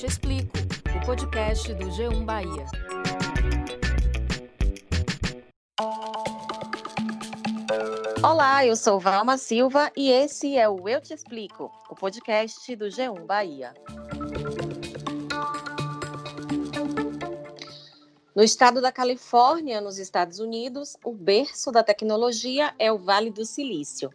Te 0.00 0.06
Explico, 0.06 0.56
o 0.96 1.04
podcast 1.04 1.74
do 1.74 1.84
G1 1.90 2.24
Bahia. 2.24 2.64
Olá, 8.24 8.64
eu 8.64 8.74
sou 8.76 8.98
Valma 8.98 9.36
Silva 9.36 9.92
e 9.94 10.10
esse 10.10 10.56
é 10.56 10.66
o 10.66 10.88
Eu 10.88 11.02
Te 11.02 11.12
Explico, 11.12 11.70
o 11.90 11.94
podcast 11.94 12.74
do 12.76 12.86
G1 12.86 13.26
Bahia. 13.26 13.74
No 18.34 18.42
estado 18.42 18.80
da 18.80 18.90
Califórnia, 18.90 19.82
nos 19.82 19.98
Estados 19.98 20.38
Unidos, 20.38 20.96
o 21.04 21.12
berço 21.12 21.70
da 21.70 21.82
tecnologia 21.82 22.74
é 22.78 22.90
o 22.90 22.96
Vale 22.96 23.30
do 23.30 23.44
Silício. 23.44 24.10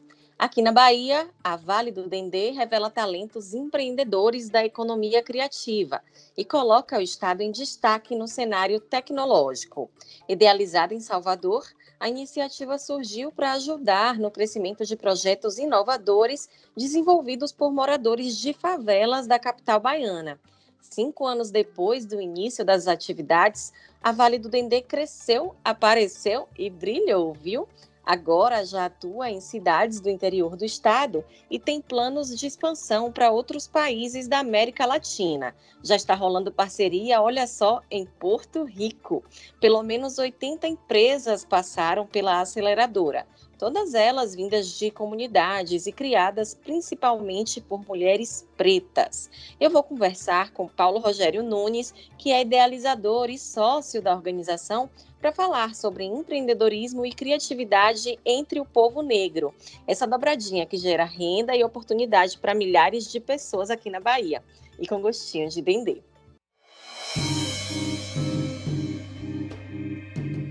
Aqui 0.46 0.62
na 0.62 0.71
Bahia, 0.71 1.27
a 1.43 1.55
Vale 1.55 1.91
do 1.91 2.07
Dendê 2.07 2.52
revela 2.52 2.91
talentos 2.91 3.56
empreendedores 3.56 4.47
da 4.47 4.64
economia 4.64 5.24
criativa 5.24 6.04
e 6.37 6.46
coloca 6.46 7.00
o 7.00 7.01
estado 7.01 7.42
em 7.42 7.50
destaque 7.50 8.15
no 8.15 8.28
cenário 8.28 8.79
tecnológico. 8.79 9.89
Idealizada 10.29 10.93
em 10.93 11.00
Salvador, 11.00 11.65
a 12.00 12.07
iniciativa 12.07 12.78
surgiu 12.78 13.32
para 13.32 13.54
ajudar 13.54 14.20
no 14.20 14.29
crescimento 14.29 14.86
de 14.86 14.96
projetos 14.96 15.57
inovadores 15.57 16.48
desenvolvidos 16.78 17.51
por 17.51 17.73
moradores 17.73 18.37
de 18.37 18.54
favelas 18.54 19.25
da 19.25 19.39
capital 19.39 19.79
baiana. 19.79 20.39
Cinco 20.79 21.25
anos 21.25 21.50
depois 21.50 22.06
do 22.06 22.21
início 22.21 22.64
das 22.64 22.87
atividades, 22.87 23.73
a 24.00 24.12
Vale 24.12 24.37
do 24.37 24.48
Dendê 24.48 24.84
cresceu, 24.84 25.56
apareceu 25.64 26.48
e 26.56 26.70
brilhou, 26.70 27.34
viu? 27.34 27.68
Agora 28.05 28.64
já 28.64 28.86
atua 28.86 29.32
em 29.32 29.41
cidades 29.41 30.00
do 30.00 30.09
interior 30.09 30.55
do 30.55 30.64
estado 30.64 31.25
e 31.50 31.57
tem 31.57 31.82
planos 31.82 32.38
de 32.38 32.45
expansão 32.45 33.11
para 33.11 33.31
outros 33.31 33.67
países 33.67 34.28
da 34.28 34.39
América 34.39 34.86
Latina. 34.86 35.56
Já 35.84 35.95
está 35.95 36.14
rolando 36.14 36.52
parceria, 36.52 37.22
olha 37.22 37.47
só, 37.47 37.81
em 37.89 38.06
Porto 38.06 38.64
Rico. 38.64 39.23
Pelo 39.59 39.81
menos 39.81 40.20
80 40.20 40.67
empresas 40.67 41.44
passaram 41.44 42.06
pela 42.06 42.42
aceleradora 42.42 43.25
todas 43.58 43.94
elas 43.94 44.36
vindas 44.36 44.78
de 44.78 44.92
comunidades 44.92 45.88
e 45.88 45.92
criadas 45.92 46.53
principalmente 46.53 47.62
por 47.62 47.86
mulheres 47.86 48.47
pretas. 48.58 49.30
Eu 49.59 49.69
vou 49.69 49.84
conversar 49.84 50.52
com 50.52 50.67
Paulo 50.67 51.00
Rogério 51.00 51.44
Nunes, 51.44 51.94
que 52.17 52.31
é 52.31 52.42
idealizador 52.42 53.30
e 53.30 53.38
sócio 53.38 54.02
da 54.02 54.14
organização, 54.14 54.90
para 55.26 55.31
falar 55.31 55.73
sobre 55.73 56.04
empreendedorismo 56.04 57.04
e 57.04 57.12
criatividade 57.12 58.20
entre 58.23 58.59
o 58.59 58.66
povo 58.66 59.02
negro. 59.02 59.56
Essa 59.88 60.06
dobradinha 60.06 60.68
que 60.68 60.78
gera 60.78 61.04
renda 61.04 61.56
e 61.56 61.64
oportunidade 61.64 62.38
para 62.38 62.54
milhares 62.54 63.12
de 63.12 63.20
pessoas 63.20 63.72
aqui 63.72 63.90
na 63.90 64.00
Bahia. 64.00 64.44
E 64.78 64.88
com 64.88 65.02
gostinho 65.02 65.50
de 65.50 65.64
dendê. 65.64 66.03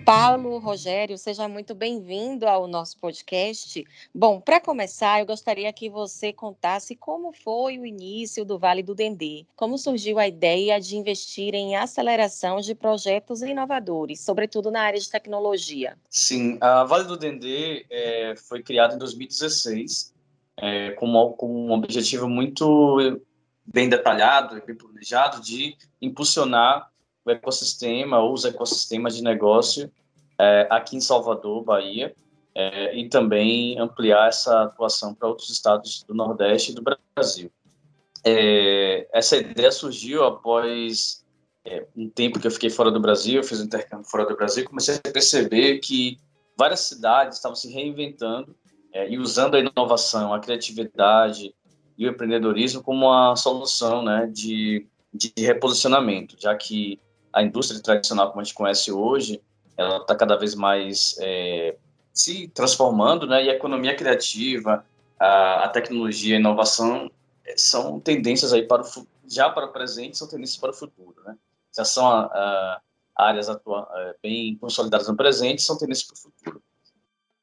Paulo 0.05 0.59
Rogério, 0.59 1.17
seja 1.17 1.49
muito 1.49 1.75
bem-vindo 1.75 2.47
ao 2.47 2.67
nosso 2.67 2.99
podcast. 2.99 3.83
Bom, 4.15 4.39
para 4.39 4.61
começar, 4.61 5.21
eu 5.21 5.27
gostaria 5.27 5.73
que 5.73 5.89
você 5.89 6.31
contasse 6.31 6.95
como 6.95 7.33
foi 7.33 7.79
o 7.79 7.87
início 7.87 8.45
do 8.45 8.59
Vale 8.59 8.83
do 8.83 8.95
Dendê, 8.95 9.47
como 9.57 9.79
surgiu 9.79 10.19
a 10.19 10.29
ideia 10.29 10.79
de 10.79 10.97
investir 10.97 11.55
em 11.55 11.75
aceleração 11.75 12.61
de 12.61 12.75
projetos 12.75 13.41
inovadores, 13.41 14.21
sobretudo 14.21 14.71
na 14.71 14.83
área 14.83 15.01
de 15.01 15.09
tecnologia. 15.09 15.97
Sim, 16.11 16.59
a 16.61 16.85
Vale 16.85 17.05
do 17.05 17.17
Dendê 17.17 17.87
é, 17.89 18.35
foi 18.37 18.63
criada 18.63 18.95
em 18.95 18.99
2016 18.99 20.13
é, 20.59 20.91
com, 20.91 21.33
com 21.33 21.69
um 21.69 21.73
objetivo 21.73 22.29
muito 22.29 23.19
bem 23.65 23.89
detalhado 23.89 24.59
e 24.59 24.61
bem 24.61 24.77
planejado 24.77 25.41
de 25.41 25.79
impulsionar 26.03 26.93
o 27.25 27.31
ecossistema 27.31 28.21
ou 28.21 28.33
os 28.33 28.45
ecossistemas 28.45 29.17
de 29.17 29.23
negócio 29.23 29.91
é, 30.39 30.67
aqui 30.71 30.97
em 30.97 31.01
Salvador, 31.01 31.63
Bahia, 31.63 32.15
é, 32.55 32.97
e 32.97 33.09
também 33.09 33.79
ampliar 33.79 34.29
essa 34.29 34.63
atuação 34.63 35.15
para 35.15 35.29
outros 35.29 35.51
estados 35.51 36.05
do 36.05 36.15
Nordeste 36.15 36.73
e 36.73 36.75
do 36.75 36.83
Brasil. 36.83 37.51
É, 38.25 39.09
essa 39.13 39.37
ideia 39.37 39.73
surgiu 39.73 40.25
após 40.25 41.25
é, 41.65 41.87
um 41.97 42.09
tempo 42.09 42.39
que 42.39 42.47
eu 42.47 42.51
fiquei 42.51 42.71
fora 42.71 42.91
do 42.91 43.01
Brasil, 43.01 43.43
fiz 43.43 43.61
um 43.61 43.65
intercâmbio 43.65 44.09
fora 44.09 44.25
do 44.27 44.37
Brasil, 44.37 44.65
comecei 44.65 44.97
a 44.97 45.11
perceber 45.11 45.79
que 45.79 46.21
várias 46.57 46.81
cidades 46.81 47.39
estavam 47.39 47.57
se 47.57 47.71
reinventando 47.73 48.55
é, 48.93 49.11
e 49.11 49.19
usando 49.19 49.57
a 49.57 49.61
inovação, 49.61 50.33
a 50.33 50.39
criatividade 50.39 51.55
e 51.99 52.07
o 52.07 52.11
empreendedorismo 52.11 52.83
como 52.83 53.07
uma 53.07 53.35
solução 53.37 54.03
né, 54.03 54.29
de, 54.33 54.87
de 55.13 55.33
reposicionamento, 55.39 56.37
já 56.39 56.55
que 56.55 56.99
a 57.35 57.43
indústria 57.43 57.83
tradicional, 57.83 58.29
como 58.29 58.41
a 58.41 58.45
gente 58.45 58.55
conhece 58.55 58.93
hoje, 58.93 59.43
ela 59.77 59.99
está 59.99 60.15
cada 60.15 60.37
vez 60.37 60.55
mais 60.55 61.17
é, 61.19 61.77
se 62.13 62.47
transformando, 62.49 63.27
né? 63.27 63.45
E 63.45 63.51
a 63.51 63.55
economia 63.55 63.97
criativa, 63.97 64.87
a, 65.19 65.65
a 65.65 65.69
tecnologia, 65.69 66.37
a 66.37 66.39
inovação 66.39 67.11
é, 67.45 67.57
são 67.57 67.99
tendências 67.99 68.53
aí 68.53 68.63
para 68.63 68.83
o 68.83 69.07
já 69.27 69.49
para 69.51 69.67
o 69.67 69.73
presente, 69.73 70.19
são 70.19 70.29
tendências 70.29 70.59
para 70.59 70.71
o 70.71 70.75
futuro, 70.75 71.17
né? 71.25 71.37
Já 71.77 71.85
são 71.85 72.07
a, 72.07 72.25
a 72.25 72.81
áreas 73.17 73.49
atua, 73.49 73.89
é, 73.95 74.15
bem 74.23 74.57
consolidadas 74.57 75.09
no 75.09 75.17
presente, 75.17 75.63
são 75.63 75.77
tendências 75.77 76.07
para 76.07 76.15
o 76.15 76.19
futuro. 76.19 76.63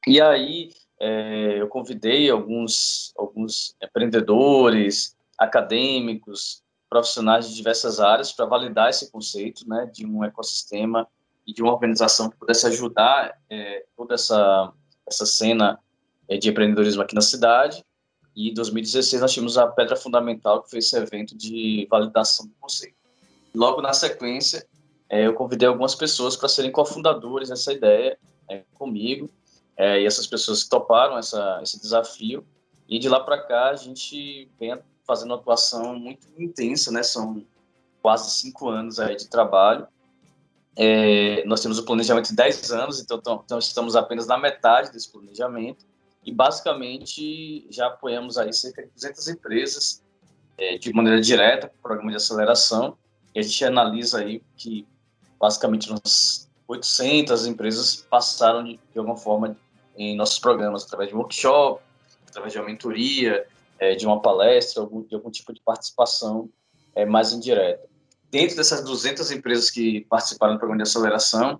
E 0.07 0.21
aí 0.21 0.71
é, 0.99 1.59
eu 1.59 1.67
convidei 1.67 2.29
alguns 2.29 3.11
alguns 3.17 3.75
empreendedores, 3.83 5.17
acadêmicos, 5.37 6.63
profissionais 6.91 7.47
de 7.47 7.55
diversas 7.55 8.01
áreas 8.01 8.33
para 8.33 8.45
validar 8.45 8.89
esse 8.89 9.09
conceito 9.09 9.67
né, 9.67 9.89
de 9.93 10.05
um 10.05 10.25
ecossistema 10.25 11.07
e 11.47 11.53
de 11.53 11.63
uma 11.63 11.71
organização 11.71 12.29
que 12.29 12.35
pudesse 12.35 12.67
ajudar 12.67 13.39
é, 13.49 13.85
toda 13.95 14.15
essa, 14.15 14.73
essa 15.07 15.25
cena 15.25 15.79
é, 16.27 16.37
de 16.37 16.49
empreendedorismo 16.49 17.01
aqui 17.01 17.15
na 17.15 17.21
cidade. 17.21 17.81
E 18.35 18.49
em 18.49 18.53
2016 18.53 19.21
nós 19.21 19.31
tivemos 19.31 19.57
a 19.57 19.67
pedra 19.67 19.95
fundamental, 19.95 20.63
que 20.63 20.69
foi 20.69 20.79
esse 20.79 20.93
evento 20.97 21.35
de 21.35 21.87
validação 21.89 22.45
do 22.45 22.53
conceito. 22.59 22.97
Logo 23.55 23.81
na 23.81 23.93
sequência, 23.93 24.67
é, 25.09 25.25
eu 25.25 25.33
convidei 25.33 25.69
algumas 25.69 25.95
pessoas 25.95 26.35
para 26.35 26.49
serem 26.49 26.73
cofundadores 26.73 27.47
dessa 27.47 27.71
ideia 27.71 28.19
é, 28.49 28.63
comigo, 28.73 29.29
é, 29.77 30.01
e 30.01 30.05
essas 30.05 30.27
pessoas 30.27 30.67
toparam 30.67 31.17
essa, 31.17 31.61
esse 31.63 31.79
desafio. 31.79 32.45
E 32.89 32.99
de 32.99 33.07
lá 33.07 33.21
para 33.21 33.41
cá 33.41 33.69
a 33.69 33.75
gente 33.77 34.51
vem 34.59 34.71
fazendo 35.05 35.31
uma 35.31 35.37
atuação 35.37 35.97
muito 35.97 36.27
intensa, 36.37 36.91
né? 36.91 37.03
São 37.03 37.43
quase 38.01 38.31
cinco 38.31 38.69
anos 38.69 38.99
aí 38.99 39.15
de 39.15 39.27
trabalho. 39.27 39.87
É, 40.75 41.43
nós 41.45 41.61
temos 41.61 41.77
o 41.77 41.83
planejamento 41.83 42.29
de 42.29 42.35
10 42.35 42.71
anos, 42.71 42.99
então, 43.01 43.21
então 43.43 43.59
estamos 43.59 43.95
apenas 43.95 44.25
na 44.25 44.37
metade 44.37 44.91
desse 44.91 45.11
planejamento 45.11 45.85
e 46.25 46.31
basicamente 46.31 47.67
já 47.69 47.87
apoiamos 47.87 48.37
aí 48.37 48.53
cerca 48.53 48.83
de 48.83 48.89
200 48.89 49.27
empresas 49.27 50.03
é, 50.57 50.77
de 50.77 50.93
maneira 50.93 51.19
direta 51.19 51.67
com 51.67 51.75
o 51.75 51.81
programa 51.81 52.11
de 52.11 52.17
aceleração 52.17 52.97
e 53.35 53.39
a 53.39 53.43
gente 53.43 53.65
analisa 53.65 54.19
aí 54.19 54.41
que 54.55 54.87
basicamente 55.39 55.89
umas 55.89 56.49
800 56.67 57.47
empresas 57.47 57.95
passaram 58.09 58.63
de, 58.63 58.79
de 58.93 58.99
alguma 58.99 59.17
forma 59.17 59.57
em 59.97 60.15
nossos 60.15 60.39
programas 60.39 60.85
através 60.85 61.09
de 61.09 61.15
workshop, 61.15 61.81
através 62.27 62.53
de 62.53 62.59
uma 62.59 62.65
mentoria, 62.65 63.45
é, 63.81 63.95
de 63.95 64.05
uma 64.05 64.21
palestra, 64.21 64.83
algum, 64.83 65.01
de 65.01 65.15
algum 65.15 65.31
tipo 65.31 65.51
de 65.51 65.59
participação 65.59 66.47
é, 66.95 67.03
mais 67.03 67.33
indireta. 67.33 67.89
Dentro 68.29 68.55
dessas 68.55 68.85
200 68.85 69.31
empresas 69.31 69.71
que 69.71 70.01
participaram 70.01 70.53
do 70.53 70.59
programa 70.59 70.83
de 70.83 70.87
aceleração, 70.87 71.59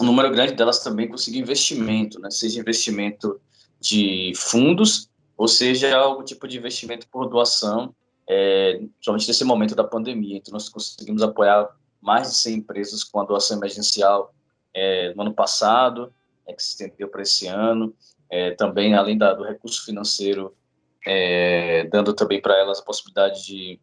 um 0.00 0.04
número 0.04 0.30
grande 0.30 0.54
delas 0.54 0.78
também 0.84 1.08
conseguiu 1.08 1.42
investimento, 1.42 2.20
né? 2.20 2.30
seja 2.30 2.60
investimento 2.60 3.40
de 3.80 4.32
fundos, 4.36 5.10
ou 5.36 5.48
seja, 5.48 5.94
algum 5.96 6.22
tipo 6.22 6.46
de 6.46 6.58
investimento 6.58 7.08
por 7.08 7.28
doação, 7.28 7.92
é, 8.28 8.76
principalmente 8.76 9.26
nesse 9.26 9.44
momento 9.44 9.74
da 9.74 9.84
pandemia. 9.84 10.36
Então, 10.36 10.52
nós 10.52 10.68
conseguimos 10.68 11.22
apoiar 11.22 11.68
mais 12.00 12.30
de 12.30 12.36
100 12.36 12.54
empresas 12.54 13.02
com 13.02 13.20
a 13.20 13.24
doação 13.24 13.56
emergencial 13.56 14.32
é, 14.72 15.12
no 15.14 15.22
ano 15.22 15.34
passado, 15.34 16.12
é, 16.46 16.52
que 16.52 16.62
se 16.62 16.70
estendeu 16.70 17.08
para 17.08 17.22
esse 17.22 17.48
ano. 17.48 17.92
É, 18.30 18.52
também, 18.52 18.94
além 18.94 19.18
da, 19.18 19.34
do 19.34 19.42
recurso 19.42 19.84
financeiro 19.84 20.54
é, 21.06 21.84
dando 21.84 22.12
também 22.12 22.42
para 22.42 22.58
elas 22.58 22.80
a 22.80 22.82
possibilidade 22.82 23.46
de, 23.46 23.80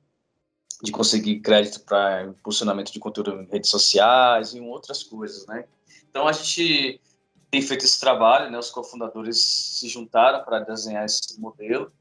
de 0.83 0.91
conseguir 0.91 1.39
crédito 1.39 1.79
para 1.85 2.25
impulsionamento 2.25 2.91
de 2.91 2.99
conteúdo 2.99 3.31
em 3.31 3.49
redes 3.49 3.69
sociais 3.69 4.53
e 4.53 4.59
outras 4.59 5.01
coisas, 5.01 5.47
né? 5.47 5.63
Então 6.09 6.27
a 6.27 6.33
gente 6.33 6.99
tem 7.49 7.61
feito 7.61 7.85
esse 7.85 7.97
trabalho, 7.97 8.51
né? 8.51 8.59
Os 8.59 8.69
cofundadores 8.69 9.39
se 9.39 9.87
juntaram 9.87 10.43
para 10.43 10.59
desenhar 10.59 11.05
esse 11.05 11.39
modelo, 11.39 11.91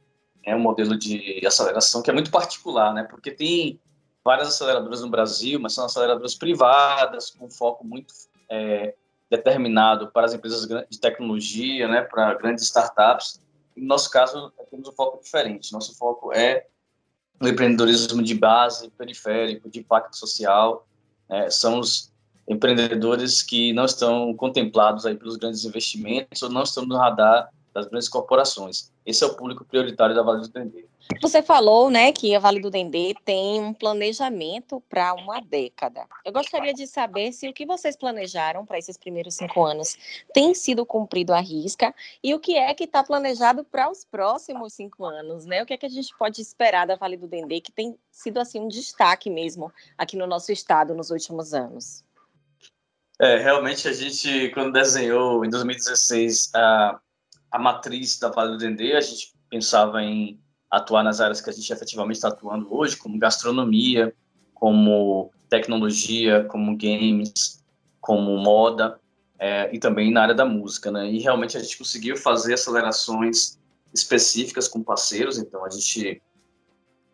é 0.43 0.57
um 0.57 0.61
modelo 0.61 0.99
de 0.99 1.41
aceleração 1.47 2.03
que 2.03 2.11
é 2.11 2.13
muito 2.13 2.31
particular, 2.33 2.93
né? 2.93 3.05
Porque 3.05 3.31
tem 3.31 3.79
várias 4.25 4.49
aceleradoras 4.49 5.03
no 5.03 5.09
Brasil, 5.09 5.61
mas 5.61 5.73
são 5.73 5.85
aceleradoras 5.85 6.35
privadas 6.35 7.31
com 7.31 7.49
foco 7.49 7.85
muito 7.85 8.13
é, 8.51 8.95
determinado 9.31 10.11
para 10.11 10.27
as 10.27 10.35
empresas 10.35 10.67
de 10.67 10.99
tecnologia, 10.99 11.87
né? 11.87 12.03
Para 12.03 12.35
grandes 12.35 12.65
startups 12.65 13.41
no 13.77 13.87
nosso 13.87 14.11
caso, 14.11 14.53
temos 14.71 14.89
um 14.89 14.93
foco 14.93 15.23
diferente. 15.23 15.73
Nosso 15.73 15.97
foco 15.97 16.33
é 16.33 16.67
o 17.41 17.49
empreendedorismo 17.49 18.23
de 18.23 18.35
base, 18.35 18.91
periférico, 18.91 19.69
de 19.69 19.81
impacto 19.81 20.17
social, 20.17 20.87
né, 21.29 21.51
são 21.51 21.81
os 21.81 22.13
empreendedores 22.49 23.43
que 23.43 23.73
não 23.73 23.85
estão 23.85 24.35
contemplados 24.35 25.07
aí 25.07 25.17
pelos 25.17 25.37
grandes 25.37 25.65
investimentos 25.65 26.43
ou 26.43 26.51
não 26.51 26.63
estão 26.63 26.85
no 26.85 26.97
radar 26.97 27.51
das 27.73 27.87
grandes 27.87 28.09
corporações. 28.09 28.93
Esse 29.05 29.25
é 29.25 29.27
o 29.27 29.35
público 29.35 29.65
prioritário 29.65 30.15
da 30.15 30.23
Vale 30.23 30.43
do 30.43 30.49
Dendê. 30.49 30.87
Você 31.21 31.43
falou, 31.43 31.91
né, 31.91 32.13
que 32.13 32.35
a 32.35 32.39
Vale 32.39 32.61
do 32.61 32.71
Dendê 32.71 33.15
tem 33.25 33.61
um 33.61 33.75
planejamento 33.75 34.83
para 34.89 35.13
uma 35.15 35.41
década. 35.41 36.07
Eu 36.25 36.33
gostaria 36.33 36.73
de 36.73 36.87
saber 36.87 37.33
se 37.33 37.49
o 37.49 37.53
que 37.53 37.67
vocês 37.67 37.97
planejaram 37.97 38.65
para 38.65 38.79
esses 38.79 38.97
primeiros 38.97 39.35
cinco 39.35 39.65
anos 39.65 39.97
tem 40.33 40.55
sido 40.55 40.87
cumprido 40.87 41.33
à 41.33 41.41
risca 41.41 41.95
e 42.23 42.35
o 42.35 42.39
que 42.39 42.57
é 42.57 42.73
que 42.75 42.85
está 42.85 43.03
planejado 43.03 43.65
para 43.65 43.91
os 43.91 44.05
próximos 44.05 44.75
cinco 44.75 45.05
anos, 45.05 45.45
né? 45.45 45.63
O 45.63 45.67
que 45.67 45.75
é 45.75 45.77
que 45.77 45.87
a 45.87 45.91
gente 45.91 46.17
pode 46.17 46.41
esperar 46.41 46.87
da 46.87 46.97
Vale 46.97 47.17
do 47.17 47.27
Dendê, 47.27 47.61
que 47.61 47.73
tem 47.73 47.97
sido 48.11 48.39
assim 48.39 48.61
um 48.61 48.69
destaque 48.69 49.29
mesmo 49.29 49.73
aqui 49.99 50.17
no 50.17 50.27
nosso 50.27 50.53
estado 50.53 50.95
nos 50.95 51.11
últimos 51.11 51.53
anos? 51.53 52.05
É, 53.21 53.39
realmente 53.39 53.87
a 53.87 53.93
gente, 53.93 54.51
quando 54.51 54.73
desenhou 54.73 55.45
em 55.45 55.51
2016 55.51 56.51
a, 56.55 57.01
a 57.53 57.59
matriz 57.59 58.19
da 58.19 58.31
Vale 58.31 58.53
do 58.53 58.59
Dendê, 58.59 58.95
a 58.95 59.01
gente 59.01 59.35
pensava 59.51 60.03
em 60.03 60.41
atuar 60.71 61.05
nas 61.05 61.21
áreas 61.21 61.43
que 61.43 61.51
a 61.51 61.53
gente 61.53 61.71
efetivamente 61.71 62.17
está 62.17 62.29
atuando 62.29 62.75
hoje, 62.75 62.97
como 62.97 63.19
gastronomia, 63.19 64.15
como 64.55 65.31
tecnologia, 65.51 66.45
como 66.45 66.75
games, 66.75 67.63
como 68.01 68.39
moda, 68.39 68.99
é, 69.39 69.69
e 69.75 69.79
também 69.79 70.11
na 70.11 70.23
área 70.23 70.35
da 70.35 70.47
música, 70.47 70.91
né? 70.91 71.11
E 71.11 71.19
realmente 71.19 71.57
a 71.59 71.61
gente 71.61 71.77
conseguiu 71.77 72.17
fazer 72.17 72.55
acelerações 72.55 73.59
específicas 73.93 74.67
com 74.67 74.83
parceiros, 74.83 75.37
então 75.37 75.63
a 75.65 75.69
gente 75.69 76.23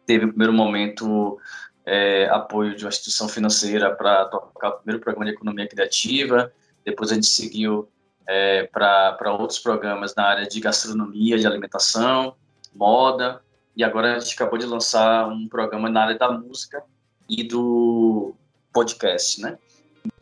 teve 0.07 0.25
no 0.25 0.31
primeiro 0.31 0.53
momento 0.53 1.37
é, 1.85 2.29
apoio 2.29 2.77
de 2.77 2.85
uma 2.85 2.91
instituição 2.91 3.29
financeira 3.29 3.93
para 3.93 4.27
tocar 4.27 4.69
o 4.69 4.77
primeiro 4.79 5.03
programa 5.03 5.25
de 5.25 5.33
economia 5.33 5.67
criativa, 5.67 6.53
depois 6.85 7.11
a 7.11 7.15
gente 7.15 7.27
seguiu 7.27 7.89
é, 8.29 8.65
para 8.65 9.33
outros 9.33 9.59
programas 9.59 10.15
na 10.15 10.25
área 10.25 10.47
de 10.47 10.61
gastronomia, 10.61 11.39
de 11.39 11.47
alimentação, 11.47 12.37
moda, 12.75 13.41
e 13.75 13.83
agora 13.83 14.17
a 14.17 14.19
gente 14.19 14.35
acabou 14.35 14.59
de 14.59 14.67
lançar 14.67 15.27
um 15.29 15.49
programa 15.49 15.89
na 15.89 16.03
área 16.03 16.19
da 16.19 16.31
música 16.31 16.83
e 17.27 17.43
do 17.43 18.35
podcast, 18.73 19.41
né? 19.41 19.57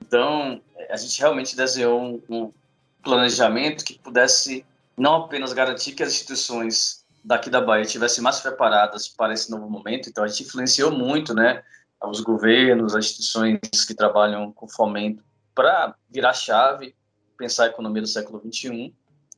Então, 0.00 0.60
a 0.88 0.96
gente 0.96 1.18
realmente 1.18 1.56
desenhou 1.56 2.22
um, 2.28 2.52
planejamento 3.02 3.84
que 3.84 3.98
pudesse 3.98 4.64
não 4.96 5.24
apenas 5.24 5.52
garantir 5.52 5.92
que 5.92 6.02
as 6.02 6.10
instituições 6.12 7.04
daqui 7.24 7.48
da 7.48 7.60
Bahia 7.60 7.82
estivessem 7.82 8.22
mais 8.22 8.40
preparadas 8.40 9.06
para 9.06 9.32
esse 9.32 9.48
novo 9.50 9.70
momento, 9.70 10.08
então 10.08 10.24
a 10.24 10.28
gente 10.28 10.42
influenciou 10.42 10.90
muito, 10.90 11.32
né, 11.32 11.62
os 12.02 12.20
governos, 12.20 12.94
as 12.96 13.04
instituições 13.04 13.84
que 13.86 13.94
trabalham 13.94 14.52
com 14.52 14.68
fomento 14.68 15.22
para 15.54 15.94
virar 16.10 16.34
chave, 16.34 16.94
pensar 17.36 17.64
a 17.64 17.68
economia 17.68 18.02
do 18.02 18.08
século 18.08 18.40
21 18.40 18.92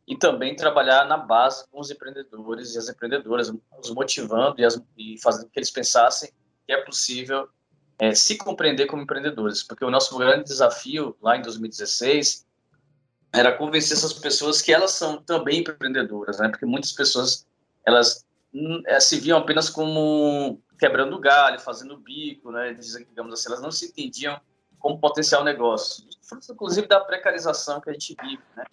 e 0.06 0.17
também 0.17 0.56
trabalhar 0.56 1.06
na 1.06 1.17
base 1.17 1.67
com 1.71 1.81
os 1.81 1.91
empreendedores 1.91 2.75
e 2.75 2.79
as 2.79 2.89
empreendedoras, 2.89 3.53
os 3.79 3.91
motivando 3.91 4.59
e, 4.59 4.65
as, 4.65 4.81
e 4.97 5.21
fazendo 5.21 5.45
com 5.45 5.50
que 5.50 5.59
eles 5.59 5.71
pensassem 5.71 6.31
que 6.67 6.73
é 6.73 6.83
possível 6.83 7.49
é, 7.99 8.15
se 8.15 8.37
compreender 8.39 8.87
como 8.87 9.03
empreendedores, 9.03 9.62
porque 9.62 9.85
o 9.85 9.91
nosso 9.91 10.17
grande 10.17 10.45
desafio 10.45 11.17
lá 11.21 11.37
em 11.37 11.43
2016 11.43 12.47
era 13.33 13.53
convencer 13.53 13.97
essas 13.97 14.12
pessoas 14.12 14.62
que 14.62 14.73
elas 14.73 14.93
são 14.93 15.21
também 15.21 15.61
empreendedoras, 15.61 16.39
né? 16.39 16.49
Porque 16.49 16.65
muitas 16.65 16.93
pessoas 16.93 17.47
elas 17.85 18.25
hum, 18.55 18.83
é, 18.87 19.01
se 19.01 19.19
viam 19.19 19.39
apenas 19.39 19.69
como 19.69 20.61
quebrando 20.79 21.19
galho, 21.19 21.61
fazendo 21.61 21.99
bico, 21.99 22.51
né? 22.51 22.73
Digamos 22.73 23.35
assim, 23.35 23.49
elas 23.49 23.61
não 23.61 23.71
se 23.71 23.87
entendiam 23.87 24.41
como 24.79 24.99
potencial 24.99 25.44
negócio, 25.44 26.05
inclusive 26.51 26.87
da 26.87 27.01
precarização 27.01 27.81
que 27.81 27.91
a 27.91 27.93
gente 27.93 28.17
vive, 28.23 28.43
né? 28.57 28.65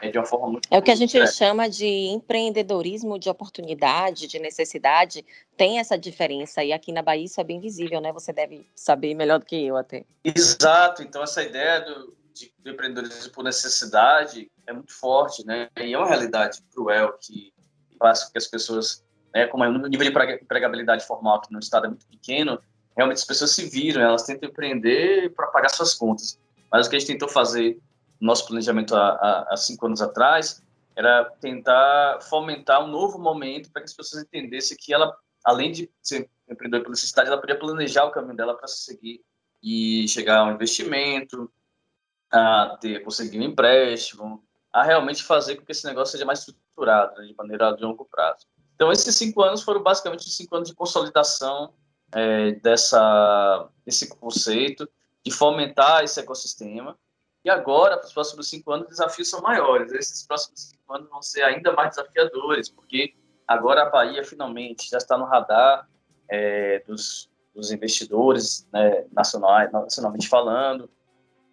é 0.00 0.10
de 0.10 0.18
uma 0.18 0.24
forma 0.24 0.48
muito. 0.48 0.68
É 0.70 0.78
o 0.78 0.82
que 0.82 0.90
a 0.90 0.94
gente 0.94 1.26
chama 1.28 1.68
de 1.68 1.86
empreendedorismo 1.86 3.18
de 3.18 3.28
oportunidade, 3.28 4.26
de 4.26 4.38
necessidade, 4.38 5.24
tem 5.56 5.78
essa 5.78 5.96
diferença, 5.96 6.62
e 6.62 6.72
aqui 6.72 6.92
na 6.92 7.02
Bahia 7.02 7.24
isso 7.24 7.40
é 7.40 7.44
bem 7.44 7.60
visível, 7.60 8.00
né? 8.00 8.12
Você 8.12 8.32
deve 8.32 8.66
saber 8.74 9.14
melhor 9.14 9.38
do 9.38 9.46
que 9.46 9.66
eu 9.66 9.76
até. 9.76 10.04
Exato, 10.24 11.02
então 11.02 11.22
essa 11.22 11.42
ideia 11.42 11.80
do, 11.80 12.14
de, 12.32 12.52
do 12.62 12.70
empreendedorismo 12.70 13.32
por 13.32 13.44
necessidade 13.44 14.50
é 14.66 14.72
muito 14.72 14.92
forte, 14.92 15.44
né? 15.46 15.68
E 15.78 15.92
é 15.92 15.98
uma 15.98 16.08
realidade 16.08 16.58
cruel 16.72 17.16
que 17.20 17.52
faz 17.98 18.24
com 18.24 18.32
que 18.32 18.38
as 18.38 18.46
pessoas, 18.46 19.04
né, 19.32 19.46
como 19.46 19.64
é 19.64 19.68
o 19.68 19.86
nível 19.86 20.10
de 20.10 20.34
empregabilidade 20.42 21.06
formal 21.06 21.36
aqui 21.36 21.52
no 21.52 21.58
estado 21.58 21.86
é 21.86 21.88
muito 21.88 22.06
pequeno, 22.06 22.60
realmente 22.96 23.18
as 23.18 23.24
pessoas 23.24 23.52
se 23.52 23.68
viram, 23.68 24.02
elas 24.02 24.24
tentam 24.24 24.48
empreender 24.48 25.32
para 25.34 25.46
pagar 25.48 25.68
suas 25.70 25.94
contas. 25.94 26.38
Mas 26.74 26.88
o 26.88 26.90
que 26.90 26.96
a 26.96 26.98
gente 26.98 27.12
tentou 27.12 27.28
fazer 27.28 27.80
nosso 28.20 28.48
planejamento 28.48 28.96
há, 28.96 29.46
há, 29.48 29.56
cinco 29.56 29.86
anos 29.86 30.02
atrás 30.02 30.60
era 30.96 31.24
tentar 31.40 32.18
fomentar 32.22 32.82
um 32.82 32.88
novo 32.88 33.16
momento 33.16 33.70
para 33.70 33.80
que 33.80 33.86
as 33.86 33.94
pessoas 33.94 34.24
entendessem 34.24 34.76
que 34.76 34.92
ela, 34.92 35.16
além 35.44 35.70
de 35.70 35.88
ser 36.02 36.28
empreendedora 36.50 36.82
por 36.82 36.90
necessidade, 36.90 37.28
ela 37.28 37.40
podia 37.40 37.56
planejar 37.56 38.06
o 38.06 38.10
caminho 38.10 38.36
dela 38.36 38.56
para 38.56 38.66
seguir 38.66 39.20
e 39.62 40.08
chegar 40.08 40.38
a 40.38 40.44
um 40.46 40.54
investimento, 40.54 41.48
a 42.32 42.76
ter, 42.80 43.04
conseguir 43.04 43.38
um 43.38 43.44
empréstimo, 43.44 44.44
a 44.72 44.82
realmente 44.82 45.22
fazer 45.22 45.54
com 45.54 45.64
que 45.64 45.70
esse 45.70 45.86
negócio 45.86 46.10
seja 46.10 46.24
mais 46.24 46.40
estruturado, 46.40 47.20
né, 47.20 47.28
de 47.28 47.36
maneira 47.36 47.70
de 47.70 47.84
longo 47.84 48.04
prazo. 48.04 48.48
Então, 48.74 48.90
esses 48.90 49.14
cinco 49.14 49.42
anos 49.42 49.62
foram 49.62 49.80
basicamente 49.80 50.28
cinco 50.28 50.56
anos 50.56 50.70
de 50.70 50.74
consolidação 50.74 51.72
é, 52.10 52.50
dessa, 52.54 53.68
desse 53.86 54.08
conceito, 54.08 54.88
de 55.24 55.30
fomentar 55.30 56.04
esse 56.04 56.20
ecossistema, 56.20 56.96
e 57.44 57.50
agora, 57.50 57.98
para 57.98 58.06
os 58.06 58.12
próximos 58.12 58.48
cinco 58.48 58.72
anos, 58.72 58.86
os 58.86 58.96
desafios 58.96 59.28
são 59.28 59.42
maiores. 59.42 59.92
Esses 59.92 60.26
próximos 60.26 60.70
cinco 60.70 60.94
anos 60.94 61.10
vão 61.10 61.20
ser 61.20 61.42
ainda 61.42 61.72
mais 61.72 61.90
desafiadores, 61.90 62.70
porque 62.70 63.14
agora 63.46 63.82
a 63.82 63.90
Bahia 63.90 64.24
finalmente 64.24 64.88
já 64.88 64.96
está 64.96 65.18
no 65.18 65.26
radar 65.26 65.86
é, 66.26 66.82
dos, 66.86 67.30
dos, 67.54 67.70
investidores 67.70 68.66
né, 68.72 69.04
nacionais, 69.12 69.70
nacionalmente 69.70 70.26
falando. 70.26 70.88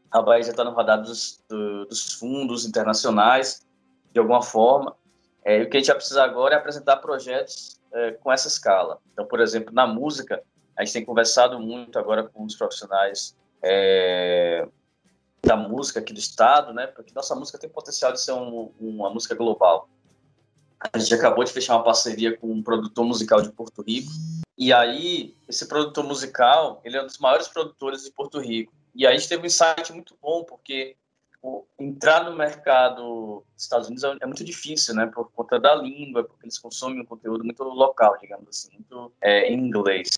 A 0.09 0.21
Bahia 0.21 0.43
já 0.43 0.51
está 0.51 0.63
no 0.63 0.73
radar 0.73 1.01
dos, 1.01 1.43
do, 1.49 1.85
dos 1.85 2.13
fundos 2.13 2.65
internacionais, 2.65 3.67
de 4.13 4.19
alguma 4.19 4.41
forma. 4.41 4.95
É, 5.43 5.59
e 5.59 5.63
o 5.63 5.69
que 5.69 5.75
a 5.75 5.79
gente 5.81 5.87
vai 5.87 5.97
precisar 5.97 6.23
agora 6.23 6.55
é 6.55 6.57
apresentar 6.57 6.97
projetos 6.97 7.81
é, 7.91 8.11
com 8.11 8.31
essa 8.31 8.47
escala. 8.47 8.99
Então, 9.11 9.25
por 9.25 9.41
exemplo, 9.41 9.73
na 9.73 9.85
música, 9.85 10.41
a 10.77 10.85
gente 10.85 10.93
tem 10.93 11.05
conversado 11.05 11.59
muito 11.59 11.99
agora 11.99 12.23
com 12.23 12.45
os 12.45 12.55
profissionais 12.55 13.35
é, 13.63 14.67
da 15.41 15.55
música 15.55 15.99
aqui 15.99 16.13
do 16.13 16.19
estado, 16.19 16.73
né? 16.73 16.87
Porque 16.87 17.13
nossa 17.13 17.35
música 17.35 17.57
tem 17.57 17.69
potencial 17.69 18.11
de 18.11 18.21
ser 18.21 18.33
um, 18.33 18.71
uma 18.79 19.09
música 19.09 19.35
global. 19.35 19.89
A 20.93 20.97
gente 20.97 21.13
acabou 21.13 21.43
de 21.43 21.51
fechar 21.51 21.75
uma 21.75 21.83
parceria 21.83 22.35
com 22.35 22.47
um 22.47 22.63
produtor 22.63 23.05
musical 23.05 23.41
de 23.41 23.51
Porto 23.51 23.81
Rico. 23.81 24.11
E 24.57 24.73
aí, 24.73 25.35
esse 25.47 25.67
produtor 25.67 26.03
musical, 26.03 26.81
ele 26.83 26.97
é 26.97 27.01
um 27.01 27.05
dos 27.05 27.19
maiores 27.19 27.47
produtores 27.47 28.03
de 28.03 28.11
Porto 28.11 28.39
Rico. 28.39 28.73
E 28.93 29.05
aí 29.05 29.15
a 29.15 29.17
gente 29.17 29.29
teve 29.29 29.43
um 29.43 29.45
insight 29.45 29.91
muito 29.93 30.17
bom, 30.21 30.43
porque 30.43 30.95
entrar 31.79 32.23
no 32.23 32.35
mercado 32.35 33.43
dos 33.53 33.63
Estados 33.63 33.87
Unidos 33.87 34.03
é, 34.03 34.17
é 34.21 34.25
muito 34.25 34.43
difícil, 34.43 34.93
né? 34.93 35.07
Por 35.07 35.31
conta 35.31 35.59
da 35.59 35.75
língua, 35.75 36.23
porque 36.23 36.45
eles 36.45 36.59
consomem 36.59 37.01
um 37.01 37.05
conteúdo 37.05 37.43
muito 37.43 37.63
local, 37.63 38.17
digamos 38.19 38.47
assim, 38.49 38.69
muito 38.73 39.11
é, 39.21 39.51
em 39.51 39.59
inglês. 39.59 40.09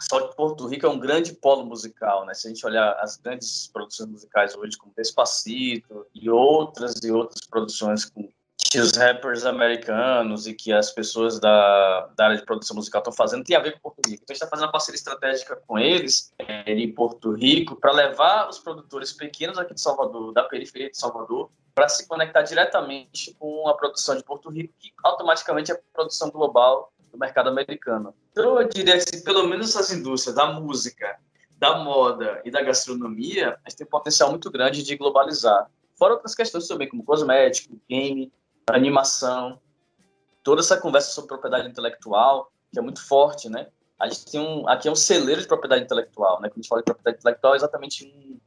Só 0.00 0.28
que 0.28 0.36
Porto 0.36 0.66
Rico 0.66 0.86
é 0.86 0.88
um 0.88 0.98
grande 0.98 1.32
polo 1.32 1.64
musical, 1.64 2.24
né? 2.24 2.32
Se 2.32 2.46
a 2.46 2.50
gente 2.50 2.64
olhar 2.64 2.92
as 3.00 3.16
grandes 3.16 3.66
produções 3.66 4.08
musicais 4.08 4.54
hoje, 4.56 4.76
como 4.76 4.92
Despacito 4.96 6.06
e 6.14 6.30
outras 6.30 7.02
e 7.02 7.10
outras 7.10 7.46
produções 7.46 8.04
com 8.04 8.28
que 8.70 8.78
os 8.78 8.92
rappers 8.92 9.46
americanos 9.46 10.46
e 10.46 10.52
que 10.52 10.72
as 10.72 10.90
pessoas 10.90 11.40
da, 11.40 12.06
da 12.14 12.26
área 12.26 12.36
de 12.36 12.44
produção 12.44 12.76
musical 12.76 13.00
estão 13.00 13.12
fazendo 13.12 13.44
tem 13.44 13.56
a 13.56 13.60
ver 13.60 13.72
com 13.72 13.80
Porto 13.80 14.06
Rico. 14.06 14.22
Então 14.22 14.26
a 14.28 14.34
gente 14.34 14.42
está 14.42 14.46
fazendo 14.46 14.66
uma 14.66 14.72
parceria 14.72 14.96
estratégica 14.96 15.56
com 15.56 15.78
eles 15.78 16.32
é, 16.38 16.70
em 16.70 16.92
Porto 16.92 17.32
Rico 17.32 17.76
para 17.76 17.92
levar 17.92 18.48
os 18.48 18.58
produtores 18.58 19.12
pequenos 19.12 19.58
aqui 19.58 19.74
de 19.74 19.80
Salvador, 19.80 20.32
da 20.32 20.44
periferia 20.44 20.90
de 20.90 20.98
Salvador, 20.98 21.50
para 21.74 21.88
se 21.88 22.06
conectar 22.06 22.42
diretamente 22.42 23.34
com 23.38 23.68
a 23.68 23.74
produção 23.74 24.16
de 24.16 24.22
Porto 24.22 24.50
Rico, 24.50 24.74
que 24.78 24.92
automaticamente 25.02 25.72
é 25.72 25.80
produção 25.92 26.30
global 26.30 26.92
do 27.18 27.20
mercado 27.20 27.48
americano. 27.48 28.14
Então, 28.30 28.60
eu 28.60 28.68
diria 28.68 28.98
que, 28.98 29.18
pelo 29.18 29.46
menos 29.46 29.70
essas 29.70 29.92
indústrias 29.92 30.36
da 30.36 30.52
música, 30.52 31.18
da 31.58 31.78
moda 31.78 32.40
e 32.44 32.50
da 32.50 32.62
gastronomia, 32.62 33.58
a 33.64 33.68
gente 33.68 33.78
tem 33.78 33.86
um 33.86 33.90
potencial 33.90 34.30
muito 34.30 34.50
grande 34.50 34.82
de 34.82 34.96
globalizar. 34.96 35.68
Fora 35.96 36.14
outras 36.14 36.34
questões 36.34 36.68
também, 36.68 36.88
como 36.88 37.04
cosmético, 37.04 37.76
game, 37.90 38.32
animação, 38.68 39.60
toda 40.44 40.60
essa 40.60 40.80
conversa 40.80 41.10
sobre 41.10 41.28
propriedade 41.28 41.68
intelectual, 41.68 42.52
que 42.72 42.78
é 42.78 42.82
muito 42.82 43.04
forte, 43.04 43.48
né? 43.48 43.66
A 43.98 44.08
gente 44.08 44.30
tem 44.30 44.40
um, 44.40 44.68
aqui 44.68 44.86
é 44.86 44.92
um 44.92 44.96
celeiro 44.96 45.40
de 45.40 45.48
propriedade 45.48 45.82
intelectual, 45.82 46.40
né? 46.40 46.48
Quando 46.48 46.58
a 46.58 46.60
gente 46.60 46.68
fala 46.68 46.80
de 46.80 46.84
propriedade 46.84 47.18
intelectual, 47.18 47.54
é 47.54 47.56
exatamente 47.56 48.06
um, 48.06 48.38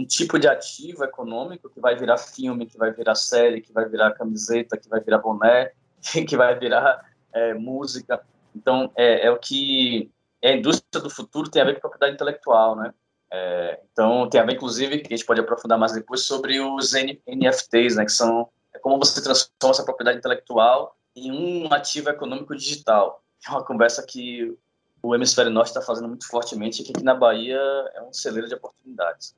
um 0.00 0.06
tipo 0.06 0.38
de 0.38 0.48
ativo 0.48 1.04
econômico 1.04 1.68
que 1.68 1.78
vai 1.78 1.94
virar 1.94 2.16
filme, 2.16 2.64
que 2.64 2.78
vai 2.78 2.90
virar 2.90 3.14
série, 3.14 3.60
que 3.60 3.72
vai 3.72 3.86
virar 3.86 4.12
camiseta, 4.12 4.78
que 4.78 4.88
vai 4.88 5.00
virar 5.00 5.18
boné, 5.18 5.72
que 6.26 6.36
vai 6.36 6.58
virar 6.58 7.04
é, 7.36 7.54
música. 7.54 8.20
Então, 8.54 8.90
é, 8.96 9.26
é 9.26 9.30
o 9.30 9.38
que 9.38 10.10
é 10.42 10.50
a 10.50 10.56
indústria 10.56 11.02
do 11.02 11.10
futuro 11.10 11.50
tem 11.50 11.60
a 11.60 11.64
ver 11.64 11.74
com 11.74 11.80
propriedade 11.80 12.14
intelectual, 12.14 12.76
né? 12.76 12.92
É, 13.30 13.80
então, 13.92 14.28
tem 14.28 14.40
a 14.40 14.44
ver, 14.44 14.54
inclusive, 14.54 14.98
que 15.00 15.12
a 15.12 15.16
gente 15.16 15.26
pode 15.26 15.40
aprofundar 15.40 15.78
mais 15.78 15.92
depois, 15.92 16.22
sobre 16.22 16.60
os 16.60 16.92
NFTs, 16.92 17.96
né? 17.96 18.04
Que 18.04 18.12
são 18.12 18.48
é 18.74 18.78
como 18.78 18.98
você 18.98 19.22
transforma 19.22 19.72
essa 19.72 19.84
propriedade 19.84 20.18
intelectual 20.18 20.96
em 21.14 21.32
um 21.32 21.72
ativo 21.72 22.10
econômico 22.10 22.54
digital. 22.54 23.22
É 23.46 23.50
uma 23.50 23.64
conversa 23.64 24.04
que 24.06 24.56
o 25.02 25.14
hemisfério 25.14 25.50
norte 25.50 25.68
está 25.68 25.80
fazendo 25.80 26.08
muito 26.08 26.26
fortemente 26.28 26.82
e 26.82 26.84
que 26.84 26.92
aqui 26.92 27.02
na 27.02 27.14
Bahia 27.14 27.58
é 27.94 28.02
um 28.02 28.12
celeiro 28.12 28.48
de 28.48 28.54
oportunidades. 28.54 29.34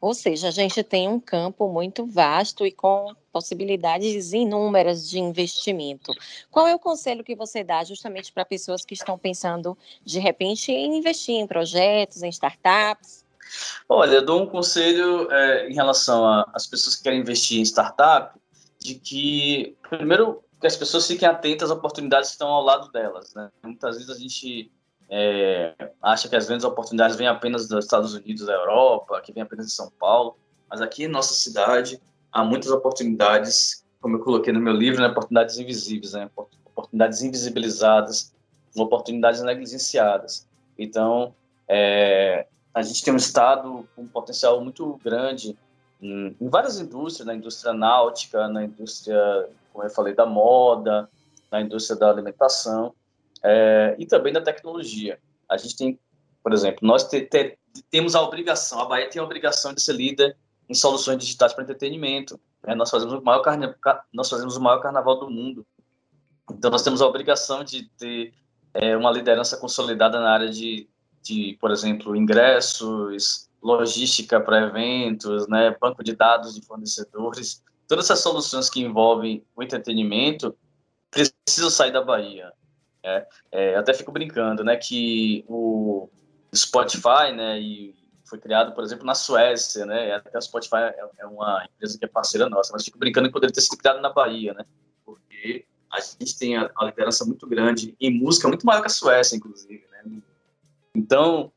Ou 0.00 0.14
seja, 0.14 0.48
a 0.48 0.50
gente 0.50 0.82
tem 0.82 1.08
um 1.08 1.20
campo 1.20 1.68
muito 1.68 2.06
vasto 2.06 2.66
e 2.66 2.72
com 2.72 3.14
possibilidades 3.30 4.32
inúmeras 4.32 5.08
de 5.08 5.18
investimento. 5.18 6.12
Qual 6.50 6.66
é 6.66 6.74
o 6.74 6.78
conselho 6.78 7.22
que 7.22 7.36
você 7.36 7.62
dá 7.62 7.84
justamente 7.84 8.32
para 8.32 8.44
pessoas 8.44 8.84
que 8.84 8.94
estão 8.94 9.18
pensando, 9.18 9.76
de 10.02 10.18
repente, 10.18 10.72
em 10.72 10.96
investir 10.98 11.34
em 11.34 11.46
projetos, 11.46 12.22
em 12.22 12.30
startups? 12.30 13.24
Olha, 13.88 14.16
eu 14.16 14.24
dou 14.24 14.42
um 14.42 14.46
conselho 14.46 15.30
é, 15.30 15.68
em 15.68 15.74
relação 15.74 16.24
às 16.54 16.66
pessoas 16.66 16.96
que 16.96 17.02
querem 17.02 17.20
investir 17.20 17.58
em 17.58 17.64
startup, 17.64 18.38
de 18.78 18.94
que, 18.94 19.76
primeiro, 19.88 20.42
que 20.60 20.66
as 20.66 20.76
pessoas 20.76 21.06
fiquem 21.06 21.28
atentas 21.28 21.70
às 21.70 21.76
oportunidades 21.76 22.30
que 22.30 22.34
estão 22.34 22.48
ao 22.48 22.62
lado 22.62 22.90
delas. 22.90 23.34
Né? 23.34 23.50
Muitas 23.62 23.96
vezes 23.96 24.10
a 24.10 24.18
gente 24.18 24.70
é, 25.10 25.74
acha 26.00 26.28
que 26.28 26.36
as 26.36 26.46
grandes 26.46 26.64
oportunidades 26.64 27.16
vêm 27.16 27.26
apenas 27.26 27.66
dos 27.66 27.84
Estados 27.84 28.14
Unidos, 28.14 28.46
da 28.46 28.52
Europa, 28.52 29.20
que 29.20 29.32
vem 29.32 29.42
apenas 29.42 29.66
de 29.66 29.72
São 29.72 29.90
Paulo, 29.98 30.36
mas 30.70 30.80
aqui 30.80 31.04
em 31.04 31.08
nossa 31.08 31.34
cidade 31.34 32.00
há 32.32 32.44
muitas 32.44 32.70
oportunidades, 32.70 33.84
como 34.00 34.16
eu 34.16 34.20
coloquei 34.20 34.52
no 34.52 34.60
meu 34.60 34.72
livro, 34.72 35.02
né, 35.02 35.08
oportunidades 35.08 35.58
invisíveis, 35.58 36.12
né, 36.12 36.30
oportunidades 36.64 37.22
invisibilizadas, 37.22 38.32
oportunidades 38.76 39.42
negligenciadas. 39.42 40.46
Então, 40.78 41.34
é, 41.66 42.46
a 42.72 42.80
gente 42.82 43.02
tem 43.02 43.12
um 43.12 43.16
estado 43.16 43.88
com 43.96 44.02
um 44.02 44.08
potencial 44.08 44.62
muito 44.62 44.98
grande 45.02 45.58
em, 46.00 46.36
em 46.40 46.48
várias 46.48 46.78
indústrias, 46.78 47.26
na 47.26 47.34
indústria 47.34 47.72
náutica, 47.72 48.46
na 48.46 48.64
indústria, 48.64 49.48
como 49.72 49.84
eu 49.84 49.90
falei, 49.90 50.14
da 50.14 50.24
moda, 50.24 51.10
na 51.50 51.60
indústria 51.60 51.98
da 51.98 52.08
alimentação, 52.08 52.94
é, 53.42 53.96
e 53.98 54.06
também 54.06 54.32
da 54.32 54.40
tecnologia. 54.40 55.18
A 55.48 55.56
gente 55.56 55.76
tem, 55.76 55.98
por 56.42 56.52
exemplo, 56.52 56.80
nós 56.82 57.04
te, 57.04 57.22
te, 57.22 57.58
temos 57.90 58.14
a 58.14 58.22
obrigação, 58.22 58.80
a 58.80 58.84
Bahia 58.84 59.08
tem 59.08 59.20
a 59.20 59.24
obrigação 59.24 59.72
de 59.72 59.82
ser 59.82 59.94
líder 59.94 60.36
em 60.68 60.74
soluções 60.74 61.18
digitais 61.18 61.52
para 61.52 61.64
entretenimento. 61.64 62.40
Né? 62.66 62.74
Nós, 62.74 62.90
fazemos 62.90 63.14
o 63.14 63.22
maior 63.22 63.42
carna, 63.42 63.76
nós 64.12 64.28
fazemos 64.28 64.56
o 64.56 64.60
maior 64.60 64.80
carnaval 64.80 65.18
do 65.18 65.30
mundo. 65.30 65.66
Então, 66.50 66.70
nós 66.70 66.82
temos 66.82 67.00
a 67.00 67.06
obrigação 67.06 67.64
de 67.64 67.88
ter 67.98 68.32
é, 68.74 68.96
uma 68.96 69.10
liderança 69.10 69.56
consolidada 69.56 70.20
na 70.20 70.30
área 70.30 70.48
de, 70.48 70.88
de, 71.22 71.56
por 71.60 71.70
exemplo, 71.70 72.14
ingressos, 72.16 73.48
logística 73.62 74.40
para 74.40 74.62
eventos, 74.62 75.46
né, 75.48 75.76
banco 75.80 76.02
de 76.02 76.14
dados 76.14 76.54
de 76.54 76.64
fornecedores. 76.64 77.62
Todas 77.86 78.06
essas 78.06 78.20
soluções 78.20 78.70
que 78.70 78.80
envolvem 78.80 79.44
o 79.54 79.62
entretenimento 79.62 80.56
precisam 81.10 81.70
sair 81.70 81.92
da 81.92 82.02
Bahia. 82.02 82.52
É, 83.02 83.26
é, 83.50 83.74
eu 83.74 83.80
até 83.80 83.94
fico 83.94 84.12
brincando, 84.12 84.62
né, 84.62 84.76
que 84.76 85.44
o 85.48 86.08
Spotify, 86.54 87.32
né, 87.34 87.58
e 87.58 87.94
foi 88.24 88.38
criado, 88.38 88.74
por 88.74 88.84
exemplo, 88.84 89.06
na 89.06 89.14
Suécia, 89.14 89.86
né, 89.86 90.12
até 90.14 90.36
o 90.36 90.42
Spotify 90.42 90.76
é, 90.76 91.04
é 91.18 91.26
uma 91.26 91.64
empresa 91.64 91.98
que 91.98 92.04
é 92.04 92.08
parceira 92.08 92.48
nossa, 92.48 92.72
mas 92.72 92.84
fico 92.84 92.98
brincando 92.98 93.28
que 93.28 93.32
poderia 93.32 93.54
ter 93.54 93.62
sido 93.62 93.78
criado 93.78 94.00
na 94.00 94.10
Bahia, 94.10 94.52
né, 94.52 94.64
porque 95.04 95.64
a 95.90 96.00
gente 96.00 96.38
tem 96.38 96.56
a, 96.56 96.70
a 96.76 96.84
liderança 96.84 97.24
muito 97.24 97.46
grande 97.46 97.96
em 98.00 98.10
música, 98.10 98.48
muito 98.48 98.66
maior 98.66 98.80
que 98.80 98.88
a 98.88 98.90
Suécia, 98.90 99.36
inclusive, 99.36 99.84
né, 99.90 100.20
então, 100.94 101.50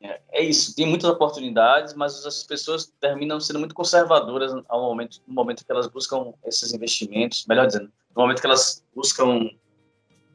é, 0.00 0.20
é 0.32 0.42
isso, 0.42 0.74
tem 0.74 0.86
muitas 0.86 1.08
oportunidades, 1.08 1.94
mas 1.94 2.26
as 2.26 2.42
pessoas 2.42 2.92
terminam 3.00 3.38
sendo 3.38 3.60
muito 3.60 3.74
conservadoras 3.74 4.52
ao 4.68 4.82
momento, 4.82 5.20
no 5.26 5.34
momento 5.34 5.64
que 5.64 5.70
elas 5.70 5.86
buscam 5.86 6.32
esses 6.44 6.72
investimentos, 6.72 7.46
melhor 7.46 7.66
dizendo, 7.66 7.92
no 8.14 8.22
momento 8.22 8.40
que 8.40 8.46
elas 8.46 8.84
buscam 8.94 9.48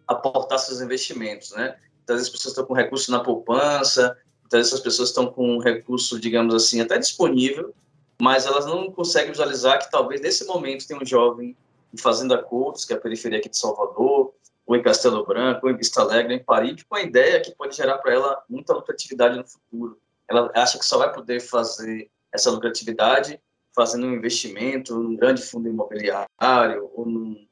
aportar 0.07 0.59
seus 0.59 0.81
investimentos, 0.81 1.51
né? 1.51 1.75
Vezes 2.07 2.27
as 2.27 2.29
pessoas 2.29 2.51
estão 2.51 2.65
com 2.65 2.73
recurso 2.73 3.11
na 3.11 3.21
poupança, 3.21 4.17
muitas 4.41 4.59
vezes 4.59 4.73
as 4.73 4.79
pessoas 4.79 5.09
estão 5.09 5.27
com 5.27 5.57
recurso, 5.59 6.19
digamos 6.19 6.53
assim, 6.53 6.81
até 6.81 6.97
disponível, 6.97 7.73
mas 8.21 8.45
elas 8.45 8.65
não 8.65 8.91
conseguem 8.91 9.31
visualizar 9.31 9.79
que 9.79 9.89
talvez 9.89 10.21
nesse 10.21 10.45
momento 10.45 10.87
tem 10.87 10.97
um 10.97 11.05
jovem 11.05 11.55
em 11.93 11.97
Fazenda 11.97 12.37
Coutos, 12.37 12.85
que 12.85 12.93
é 12.93 12.95
a 12.95 12.99
periferia 12.99 13.39
aqui 13.39 13.49
de 13.49 13.57
Salvador, 13.57 14.33
ou 14.65 14.75
em 14.75 14.81
Castelo 14.81 15.25
Branco, 15.25 15.67
ou 15.67 15.71
em 15.71 15.77
Vista 15.77 16.01
Alegre, 16.01 16.35
em 16.35 16.43
Paris, 16.43 16.83
com 16.83 16.95
a 16.95 17.01
ideia 17.01 17.41
que 17.41 17.55
pode 17.55 17.75
gerar 17.75 17.97
para 17.99 18.13
ela 18.13 18.43
muita 18.49 18.73
lucratividade 18.73 19.37
no 19.37 19.45
futuro. 19.45 19.99
Ela 20.29 20.51
acha 20.55 20.79
que 20.79 20.85
só 20.85 20.97
vai 20.97 21.13
poder 21.13 21.39
fazer 21.39 22.09
essa 22.31 22.49
lucratividade 22.49 23.39
fazendo 23.75 24.07
um 24.07 24.13
investimento 24.13 24.95
num 24.95 25.15
grande 25.15 25.41
fundo 25.41 25.67
imobiliário 25.67 26.89
ou 26.93 27.05
num 27.05 27.47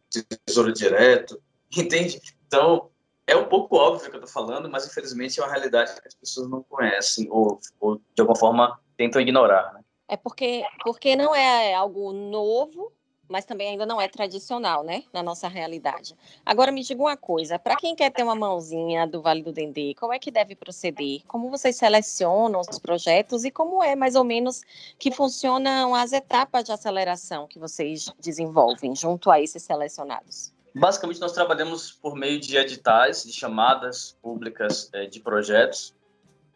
tesouro 0.45 0.71
direto, 0.71 1.41
entende? 1.75 2.19
Então, 2.53 2.89
é 3.25 3.33
um 3.33 3.47
pouco 3.47 3.77
óbvio 3.77 4.09
que 4.09 4.17
eu 4.17 4.21
estou 4.21 4.43
falando, 4.43 4.69
mas 4.69 4.85
infelizmente 4.85 5.39
é 5.39 5.43
uma 5.43 5.49
realidade 5.49 5.93
que 6.01 6.05
as 6.05 6.13
pessoas 6.13 6.49
não 6.49 6.61
conhecem 6.63 7.25
ou, 7.31 7.57
ou 7.79 7.95
de 7.95 8.19
alguma 8.19 8.37
forma 8.37 8.77
tentam 8.97 9.21
ignorar. 9.21 9.73
Né? 9.73 9.79
É 10.09 10.17
porque, 10.17 10.65
porque 10.83 11.15
não 11.15 11.33
é 11.33 11.73
algo 11.73 12.11
novo, 12.11 12.91
mas 13.29 13.45
também 13.45 13.69
ainda 13.69 13.85
não 13.85 14.01
é 14.01 14.09
tradicional, 14.09 14.83
né, 14.83 15.05
na 15.13 15.23
nossa 15.23 15.47
realidade. 15.47 16.13
Agora 16.45 16.73
me 16.73 16.83
diga 16.83 17.01
uma 17.01 17.15
coisa, 17.15 17.57
para 17.57 17.77
quem 17.77 17.95
quer 17.95 18.11
ter 18.11 18.23
uma 18.23 18.35
mãozinha 18.35 19.07
do 19.07 19.21
Vale 19.21 19.43
do 19.43 19.53
Dendê, 19.53 19.95
como 19.97 20.11
é 20.11 20.19
que 20.19 20.29
deve 20.29 20.53
proceder? 20.53 21.21
Como 21.29 21.49
vocês 21.49 21.77
selecionam 21.77 22.59
os 22.59 22.79
projetos 22.79 23.45
e 23.45 23.51
como 23.51 23.81
é 23.81 23.95
mais 23.95 24.15
ou 24.15 24.25
menos 24.25 24.61
que 24.99 25.09
funcionam 25.09 25.95
as 25.95 26.11
etapas 26.11 26.65
de 26.65 26.73
aceleração 26.73 27.47
que 27.47 27.57
vocês 27.57 28.11
desenvolvem 28.19 28.93
junto 28.93 29.31
a 29.31 29.39
esses 29.39 29.63
selecionados? 29.63 30.51
Basicamente, 30.73 31.19
nós 31.19 31.33
trabalhamos 31.33 31.91
por 31.91 32.15
meio 32.15 32.39
de 32.39 32.55
editais, 32.55 33.23
de 33.23 33.33
chamadas 33.33 34.17
públicas 34.21 34.89
é, 34.93 35.05
de 35.05 35.19
projetos. 35.19 35.93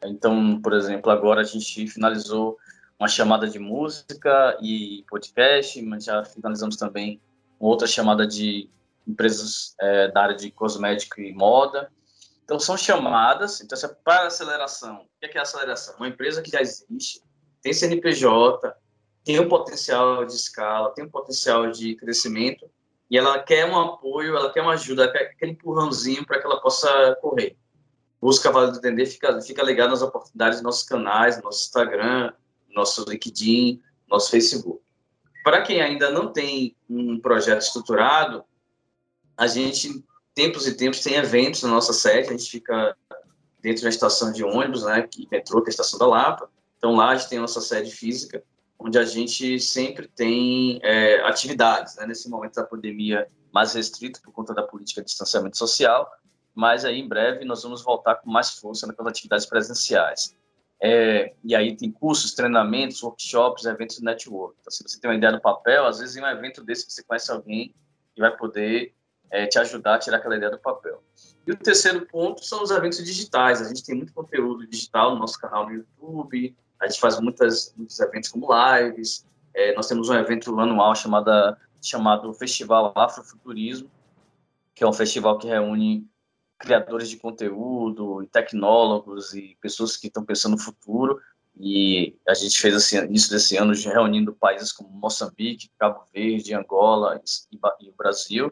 Então, 0.04 0.62
por 0.62 0.74
exemplo, 0.74 1.12
agora 1.12 1.42
a 1.42 1.44
gente 1.44 1.88
finalizou 1.88 2.58
uma 2.98 3.10
chamada 3.10 3.48
de 3.48 3.60
música 3.60 4.58
e 4.62 5.04
podcast, 5.10 5.82
mas 5.82 6.06
já 6.06 6.24
finalizamos 6.24 6.78
também 6.78 7.20
outra 7.60 7.88
chamada 7.88 8.26
de 8.26 8.70
empresas 9.06 9.76
é, 9.80 10.08
da 10.10 10.24
área 10.24 10.36
de 10.36 10.50
cosmético 10.50 11.20
e 11.20 11.34
moda. 11.34 11.92
Então, 12.46 12.58
são 12.58 12.78
chamadas. 12.78 13.60
Então, 13.60 13.78
é 13.78 13.88
para 14.04 14.28
aceleração. 14.28 14.98
O 14.98 15.20
que 15.20 15.26
é, 15.26 15.28
que 15.28 15.38
é 15.38 15.42
aceleração? 15.42 15.96
Uma 15.98 16.08
empresa 16.08 16.42
que 16.42 16.52
já 16.52 16.62
existe, 16.62 17.22
tem 17.62 17.74
CNPJ, 17.74 18.74
tem 19.26 19.40
um 19.40 19.50
potencial 19.50 20.24
de 20.24 20.34
escala, 20.34 20.94
tem 20.94 21.04
um 21.04 21.10
potencial 21.10 21.70
de 21.70 21.96
crescimento, 21.96 22.70
e 23.10 23.18
ela 23.18 23.40
quer 23.40 23.66
um 23.66 23.78
apoio, 23.78 24.36
ela 24.36 24.52
quer 24.52 24.62
uma 24.62 24.74
ajuda, 24.74 25.04
ela 25.04 25.12
quer 25.12 25.24
aquele 25.26 25.52
empurrãozinho 25.52 26.26
para 26.26 26.40
que 26.40 26.46
ela 26.46 26.60
possa 26.60 27.16
correr. 27.22 27.56
Busca 28.20 28.52
Vale 28.52 28.72
do 28.72 28.82
Dendê, 28.82 29.06
fica, 29.06 29.40
fica 29.42 29.62
ligado 29.62 29.92
nas 29.92 30.02
oportunidades 30.02 30.58
dos 30.58 30.64
nossos 30.64 30.84
canais, 30.84 31.42
nosso 31.42 31.66
Instagram, 31.66 32.34
nosso 32.70 33.06
LinkedIn, 33.08 33.82
nosso 34.10 34.32
Facebook. 34.32 34.82
Para 35.44 35.62
quem 35.62 35.82
ainda 35.82 36.10
não 36.10 36.34
tem 36.34 36.76
um 36.90 37.20
projeto 37.20 37.62
estruturado, 37.62 38.44
a 39.38 39.46
gente, 39.46 40.04
tempos 40.34 40.66
e 40.68 40.76
tempos, 40.76 41.02
tem 41.02 41.16
eventos 41.16 41.62
na 41.62 41.70
nossa 41.70 41.94
sede, 41.94 42.30
a 42.30 42.32
gente 42.32 42.50
fica 42.50 42.98
dentro 43.62 43.84
da 43.84 43.90
estação 43.90 44.32
de 44.32 44.44
ônibus, 44.44 44.84
né, 44.84 45.08
que 45.10 45.28
metrô, 45.32 45.62
que 45.62 45.70
é 45.70 45.72
a 45.72 45.76
estação 45.76 46.00
da 46.00 46.08
Lapa. 46.08 46.50
Então 46.78 46.96
lá 46.96 47.10
a 47.10 47.16
gente 47.16 47.30
tem 47.30 47.38
a 47.38 47.42
nossa 47.42 47.62
sede 47.62 47.92
física, 47.92 48.44
onde 48.80 48.98
a 48.98 49.04
gente 49.04 49.60
sempre 49.60 50.08
tem 50.08 50.80
é, 50.84 51.22
atividades, 51.22 51.96
né? 51.96 52.06
nesse 52.06 52.30
momento 52.30 52.56
da 52.56 52.64
pandemia 52.64 53.28
mais 53.54 53.74
restrito 53.74 54.22
por 54.22 54.34
conta 54.34 54.54
da 54.54 54.64
política 54.64 55.02
de 55.02 55.08
distanciamento 55.08 55.58
social, 55.58 56.10
mas 56.54 56.86
aí 56.86 57.00
em 57.00 57.08
breve 57.08 57.46
nós 57.46 57.64
vamos 57.64 57.84
voltar 57.84 58.16
com 58.16 58.30
mais 58.30 58.52
força 58.52 58.86
nas 58.86 59.08
atividades 59.08 59.46
presenciais. 59.46 60.36
É, 60.82 61.34
e 61.44 61.56
aí 61.56 61.76
tem 61.76 61.90
cursos, 61.90 62.34
treinamentos, 62.34 63.02
workshops, 63.02 63.66
eventos 63.66 63.98
de 63.98 64.04
network. 64.04 64.58
Então, 64.60 64.72
se 64.72 64.84
você 64.84 65.00
tem 65.00 65.10
uma 65.10 65.18
ideia 65.18 65.32
no 65.32 65.42
papel, 65.42 65.86
às 65.86 66.00
vezes 66.00 66.16
em 66.16 66.22
um 66.22 66.28
evento 66.28 66.64
desse 66.64 66.90
você 66.90 67.02
conhece 67.04 67.32
alguém 67.32 67.74
que 68.14 68.22
vai 68.22 68.36
poder 68.36 68.94
é, 69.32 69.48
te 69.48 69.58
ajudar 69.58 69.96
a 69.96 70.00
tirar 70.00 70.18
aquela 70.18 70.36
ideia 70.36 70.52
do 70.52 70.60
papel. 70.60 71.02
E 71.48 71.52
o 71.52 71.58
terceiro 71.58 72.06
ponto 72.06 72.44
são 72.44 72.62
os 72.62 72.72
eventos 72.72 73.04
digitais. 73.04 73.62
A 73.62 73.68
gente 73.68 73.84
tem 73.84 73.96
muito 73.96 74.14
conteúdo 74.14 74.68
digital 74.68 75.14
no 75.14 75.20
nosso 75.20 75.40
canal 75.40 75.66
no 75.66 75.74
YouTube, 75.74 76.56
a 76.80 76.88
gente 76.88 77.00
faz 77.00 77.20
muitas, 77.20 77.74
muitos 77.76 78.00
eventos 78.00 78.30
como 78.30 78.48
lives. 78.52 79.26
É, 79.54 79.74
nós 79.74 79.88
temos 79.88 80.10
um 80.10 80.16
evento 80.16 80.60
anual 80.60 80.96
chamada, 80.96 81.58
chamado 81.82 82.34
Festival 82.34 82.94
Afrofuturismo, 82.96 83.90
que 84.74 84.84
é 84.84 84.88
um 84.88 84.94
festival 84.94 85.38
que 85.38 85.48
reúne 85.48 86.06
criadores 86.58 87.10
de 87.10 87.18
conteúdo, 87.18 88.24
e 88.24 88.28
tecnólogos 88.28 89.34
e 89.34 89.58
pessoas 89.62 89.96
que 89.98 90.08
estão 90.08 90.26
pensando 90.26 90.54
no 90.54 90.62
futuro. 90.62 91.20
E 91.58 92.18
a 92.28 92.34
gente 92.34 92.60
fez 92.60 92.76
assim, 92.76 92.98
início 92.98 93.30
desse 93.30 93.56
ano 93.56 93.74
reunindo 93.74 94.34
países 94.34 94.74
como 94.74 94.90
Moçambique, 94.90 95.72
Cabo 95.80 96.04
Verde, 96.14 96.54
Angola 96.54 97.22
e, 97.52 97.58
e 97.86 97.90
o 97.90 97.94
Brasil. 97.96 98.52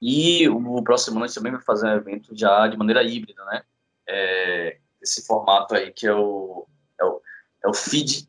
E 0.00 0.48
o 0.48 0.82
próximo 0.82 1.16
ano 1.16 1.24
a 1.24 1.26
gente 1.26 1.34
também 1.34 1.52
vai 1.52 1.60
fazer 1.60 1.86
um 1.86 1.96
evento 1.96 2.34
já 2.34 2.66
de 2.68 2.76
maneira 2.76 3.02
híbrida, 3.02 3.44
né? 3.44 3.62
É, 4.06 4.78
esse 5.02 5.26
formato 5.26 5.74
aí 5.74 5.92
que 5.92 6.06
é 6.06 6.14
o, 6.14 6.66
é 7.64 7.68
o, 7.68 7.72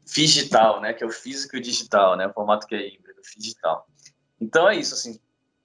digital, 0.06 0.82
né? 0.82 0.94
Que 0.94 1.04
é 1.04 1.08
o 1.08 1.12
físico 1.12 1.56
e 1.56 1.62
digital, 1.62 2.16
né? 2.16 2.28
O 2.28 2.34
formato 2.34 2.68
que 2.68 2.76
é 2.76 2.88
híbrido, 2.88 3.22
digital. 3.38 3.88
Então 4.40 4.68
é 4.68 4.76
isso, 4.76 4.94
assim, 4.94 5.20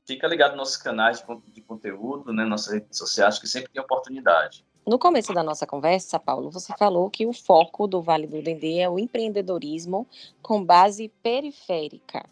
fica 0.06 0.26
ligado 0.26 0.50
nos 0.50 0.58
nossos 0.58 0.76
canais 0.76 1.22
de, 1.22 1.52
de 1.52 1.60
conteúdo, 1.62 2.32
né? 2.32 2.44
Nossas 2.44 2.74
redes 2.74 2.98
sociais, 2.98 3.38
que 3.38 3.46
sempre 3.46 3.72
tem 3.72 3.82
oportunidade. 3.82 4.64
No 4.86 4.98
começo 4.98 5.32
da 5.32 5.42
nossa 5.42 5.66
conversa, 5.66 6.18
Paulo, 6.18 6.50
você 6.50 6.74
falou 6.76 7.08
que 7.08 7.24
o 7.24 7.32
foco 7.32 7.86
do 7.86 8.02
Vale 8.02 8.26
do 8.26 8.42
Dendê 8.42 8.80
é 8.80 8.88
o 8.88 8.98
empreendedorismo 8.98 10.06
com 10.42 10.62
base 10.62 11.08
periférica. 11.22 12.28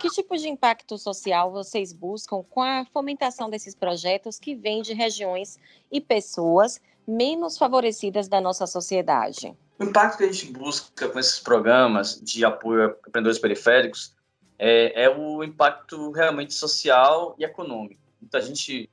Que 0.00 0.08
tipo 0.08 0.36
de 0.36 0.48
impacto 0.48 0.98
social 0.98 1.52
vocês 1.52 1.92
buscam 1.92 2.42
com 2.50 2.60
a 2.60 2.84
fomentação 2.86 3.48
desses 3.48 3.72
projetos 3.72 4.36
que 4.36 4.52
vêm 4.52 4.82
de 4.82 4.94
regiões 4.94 5.60
e 5.92 6.00
pessoas 6.00 6.80
menos 7.06 7.56
favorecidas 7.56 8.26
da 8.26 8.40
nossa 8.40 8.66
sociedade? 8.66 9.56
O 9.82 9.84
impacto 9.84 10.18
que 10.18 10.24
a 10.24 10.30
gente 10.30 10.52
busca 10.52 11.08
com 11.08 11.18
esses 11.18 11.40
programas 11.40 12.20
de 12.20 12.44
apoio 12.44 12.84
a 12.84 13.08
empreendedores 13.08 13.40
periféricos 13.40 14.14
é, 14.56 15.04
é 15.06 15.10
o 15.10 15.42
impacto 15.42 16.12
realmente 16.12 16.54
social 16.54 17.34
e 17.36 17.44
econômico. 17.44 18.00
Muita 18.20 18.40
gente, 18.40 18.88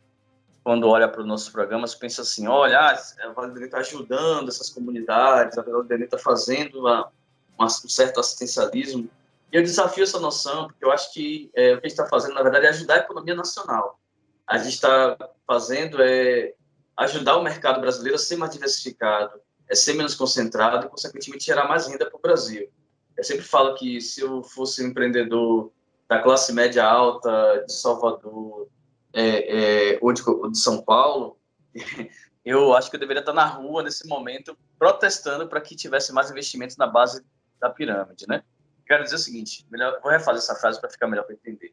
quando 0.64 0.88
olha 0.88 1.08
para 1.08 1.22
os 1.22 1.28
nossos 1.28 1.48
programas, 1.50 1.94
pensa 1.94 2.24
assim: 2.24 2.48
olha, 2.48 2.80
ah, 2.80 3.00
a 3.24 3.30
Vale 3.34 3.66
está 3.66 3.78
ajudando 3.78 4.50
essas 4.50 4.72
comunidades, 4.72 5.60
a 5.60 5.62
Vale 5.62 6.06
está 6.06 6.18
fazendo 6.18 6.80
uma, 6.80 7.12
uma, 7.56 7.68
um 7.68 7.70
certo 7.70 8.20
assistencialismo. 8.20 9.08
E 9.54 9.58
eu 9.58 9.62
desafio 9.62 10.04
essa 10.04 10.20
noção, 10.20 10.70
porque 10.70 10.84
eu 10.84 10.92
acho 10.92 11.14
que 11.14 11.52
é, 11.54 11.76
o 11.76 11.82
que 11.82 11.86
a 11.86 11.90
gente 11.90 12.00
está 12.00 12.08
fazendo, 12.08 12.34
na 12.34 12.42
verdade, 12.42 12.66
é 12.66 12.70
ajudar 12.70 12.96
a 12.96 13.00
economia 13.00 13.36
nacional. 13.36 14.00
A 14.48 14.58
gente 14.58 14.74
está 14.74 15.16
fazendo 15.46 16.02
é 16.02 16.56
ajudar 16.98 17.38
o 17.38 17.44
mercado 17.44 17.80
brasileiro 17.80 18.16
a 18.16 18.20
ser 18.20 18.38
mais 18.38 18.52
diversificado, 18.52 19.40
é 19.70 19.76
ser 19.76 19.94
menos 19.94 20.16
concentrado 20.16 20.88
e, 20.88 20.90
consequentemente, 20.90 21.46
gerar 21.46 21.68
mais 21.68 21.88
renda 21.88 22.10
para 22.10 22.18
o 22.18 22.22
Brasil. 22.22 22.70
Eu 23.16 23.24
sempre 23.24 23.44
falo 23.44 23.76
que 23.76 24.02
se 24.02 24.22
eu 24.22 24.42
fosse 24.42 24.84
um 24.84 24.88
empreendedor 24.88 25.72
da 26.08 26.22
classe 26.22 26.52
média 26.52 26.84
alta 26.84 27.64
de 27.66 27.74
Salvador 27.74 28.68
é, 29.14 29.94
é, 29.94 30.00
ou, 30.02 30.12
de, 30.12 30.28
ou 30.28 30.50
de 30.50 30.58
São 30.58 30.82
Paulo, 30.82 31.38
eu 32.44 32.74
acho 32.74 32.90
que 32.90 32.96
eu 32.96 33.00
deveria 33.00 33.20
estar 33.20 33.34
na 33.34 33.46
rua 33.46 33.84
nesse 33.84 34.08
momento 34.08 34.58
protestando 34.78 35.48
para 35.48 35.62
que 35.62 35.76
tivesse 35.76 36.12
mais 36.12 36.32
investimentos 36.32 36.78
na 36.78 36.88
base 36.88 37.24
da 37.60 37.70
pirâmide, 37.70 38.26
né? 38.28 38.44
quero 38.90 39.04
dizer 39.04 39.18
o 39.18 39.20
seguinte, 39.20 39.68
melhor, 39.70 40.00
vou 40.02 40.12
refazer 40.12 40.40
essa 40.40 40.56
frase 40.56 40.82
para 40.82 40.90
ficar 40.90 41.08
melhor 41.08 41.24
para 41.24 41.36
entender. 41.36 41.72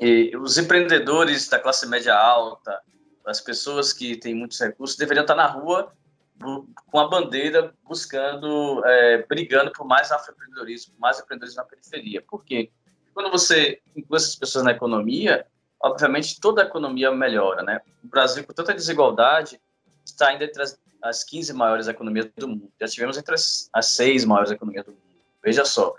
E 0.00 0.34
os 0.36 0.56
empreendedores 0.56 1.46
da 1.46 1.58
classe 1.58 1.86
média 1.86 2.16
alta, 2.16 2.80
as 3.26 3.40
pessoas 3.40 3.92
que 3.92 4.16
têm 4.16 4.34
muitos 4.34 4.58
recursos, 4.58 4.96
deveriam 4.96 5.24
estar 5.24 5.34
na 5.34 5.46
rua 5.46 5.92
com 6.38 6.98
a 6.98 7.08
bandeira 7.08 7.74
buscando, 7.84 8.84
é, 8.84 9.24
brigando 9.26 9.72
por 9.72 9.86
mais 9.86 10.12
afroempreendedorismo, 10.12 10.94
mais 10.98 11.18
empreendedorismo 11.18 11.62
na 11.62 11.68
periferia. 11.68 12.22
Por 12.22 12.44
quê? 12.44 12.70
Quando 13.14 13.30
você 13.30 13.80
inclui 13.94 14.18
essas 14.18 14.36
pessoas 14.36 14.64
na 14.64 14.72
economia, 14.72 15.46
obviamente 15.80 16.38
toda 16.40 16.62
a 16.62 16.66
economia 16.66 17.10
melhora, 17.10 17.62
né? 17.62 17.80
O 18.04 18.08
Brasil, 18.08 18.44
com 18.44 18.52
tanta 18.52 18.74
desigualdade, 18.74 19.60
está 20.04 20.28
ainda 20.28 20.44
entre 20.44 20.62
as, 20.62 20.78
as 21.02 21.24
15 21.24 21.52
maiores 21.54 21.88
economias 21.88 22.26
do 22.36 22.48
mundo. 22.48 22.70
Já 22.80 22.86
tivemos 22.86 23.16
entre 23.16 23.34
as, 23.34 23.70
as 23.72 23.86
seis 23.86 24.24
maiores 24.24 24.50
economias 24.50 24.84
do 24.84 24.92
mundo. 24.92 25.02
Veja 25.42 25.64
só, 25.64 25.94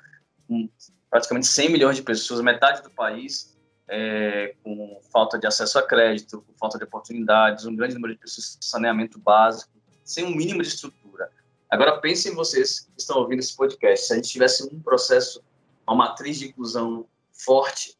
com 0.47 0.69
praticamente 1.09 1.47
100 1.47 1.71
milhões 1.71 1.95
de 1.95 2.03
pessoas, 2.03 2.41
metade 2.41 2.83
do 2.83 2.91
país 2.91 3.57
é, 3.87 4.53
com 4.63 4.99
falta 5.11 5.39
de 5.39 5.47
acesso 5.47 5.79
a 5.79 5.87
crédito, 5.87 6.41
com 6.41 6.53
falta 6.57 6.77
de 6.77 6.83
oportunidades, 6.83 7.65
um 7.65 7.75
grande 7.75 7.95
número 7.95 8.13
de 8.13 8.19
pessoas 8.19 8.47
sem 8.53 8.61
saneamento 8.61 9.17
básico, 9.17 9.71
sem 10.07 10.23
um 10.25 10.33
mínimo 10.33 10.61
de 10.61 10.69
estrutura. 10.69 11.29
Agora 11.69 11.99
pensem 11.99 12.33
vocês 12.33 12.79
que 12.79 12.91
estão 12.97 13.17
ouvindo 13.17 13.39
esse 13.39 13.55
podcast, 13.55 14.07
se 14.07 14.13
a 14.13 14.15
gente 14.15 14.29
tivesse 14.29 14.63
um 14.63 14.79
processo, 14.81 15.43
uma 15.85 15.95
matriz 15.95 16.39
de 16.39 16.47
inclusão 16.47 17.05
forte, 17.33 17.97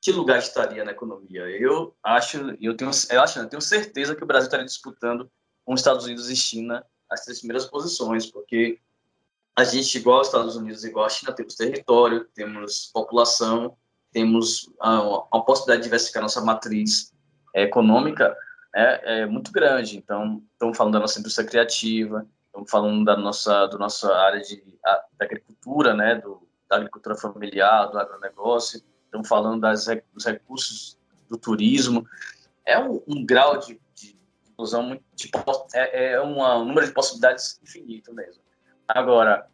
que 0.00 0.12
lugar 0.12 0.38
estaria 0.38 0.84
na 0.84 0.92
economia? 0.92 1.42
Eu 1.48 1.94
acho, 2.02 2.36
eu 2.60 2.76
tenho, 2.76 2.90
eu 3.10 3.22
acho, 3.22 3.38
eu 3.38 3.48
tenho 3.48 3.62
certeza 3.62 4.14
que 4.14 4.22
o 4.22 4.26
Brasil 4.26 4.46
estaria 4.46 4.66
disputando 4.66 5.30
com 5.64 5.72
os 5.72 5.80
Estados 5.80 6.04
Unidos 6.04 6.28
e 6.28 6.36
China 6.36 6.84
as 7.08 7.24
três 7.24 7.38
primeiras 7.38 7.66
posições, 7.66 8.26
porque 8.26 8.78
a 9.56 9.64
gente, 9.64 9.96
igual 9.96 10.18
aos 10.18 10.28
Estados 10.28 10.56
Unidos, 10.56 10.84
igual 10.84 11.06
à 11.06 11.08
China, 11.08 11.32
temos 11.32 11.54
território, 11.54 12.26
temos 12.34 12.90
população, 12.92 13.76
temos 14.10 14.70
a, 14.80 14.98
a 15.32 15.40
possibilidade 15.40 15.82
de 15.82 15.84
diversificar 15.84 16.22
nossa 16.22 16.40
matriz 16.40 17.12
econômica 17.54 18.36
é, 18.74 19.20
é, 19.20 19.26
muito 19.26 19.52
grande. 19.52 19.98
Então, 19.98 20.42
estamos 20.52 20.76
falando 20.76 20.94
da 20.94 21.00
nossa 21.00 21.20
indústria 21.20 21.46
criativa, 21.46 22.26
estamos 22.46 22.70
falando 22.70 23.04
da 23.04 23.16
nossa, 23.16 23.66
do 23.66 23.78
nossa 23.78 24.14
área 24.14 24.40
de, 24.40 24.62
a, 24.84 25.04
da 25.18 25.24
agricultura, 25.24 25.94
né, 25.94 26.16
do, 26.16 26.46
da 26.68 26.76
agricultura 26.76 27.14
familiar, 27.14 27.86
do 27.86 27.98
agronegócio, 27.98 28.82
estamos 29.04 29.28
falando 29.28 29.60
das, 29.60 29.86
dos 30.12 30.24
recursos 30.24 30.98
do 31.28 31.36
turismo. 31.36 32.06
É 32.64 32.78
um, 32.78 33.02
um 33.06 33.26
grau 33.26 33.58
de, 33.58 33.80
de 33.94 34.18
inclusão 34.50 34.82
muito, 34.82 35.04
de, 35.14 35.30
é, 35.74 36.12
é 36.12 36.20
uma, 36.20 36.56
um 36.56 36.64
número 36.64 36.86
de 36.86 36.92
possibilidades 36.92 37.60
infinito 37.62 38.14
mesmo. 38.14 38.42
Agora, 38.88 39.46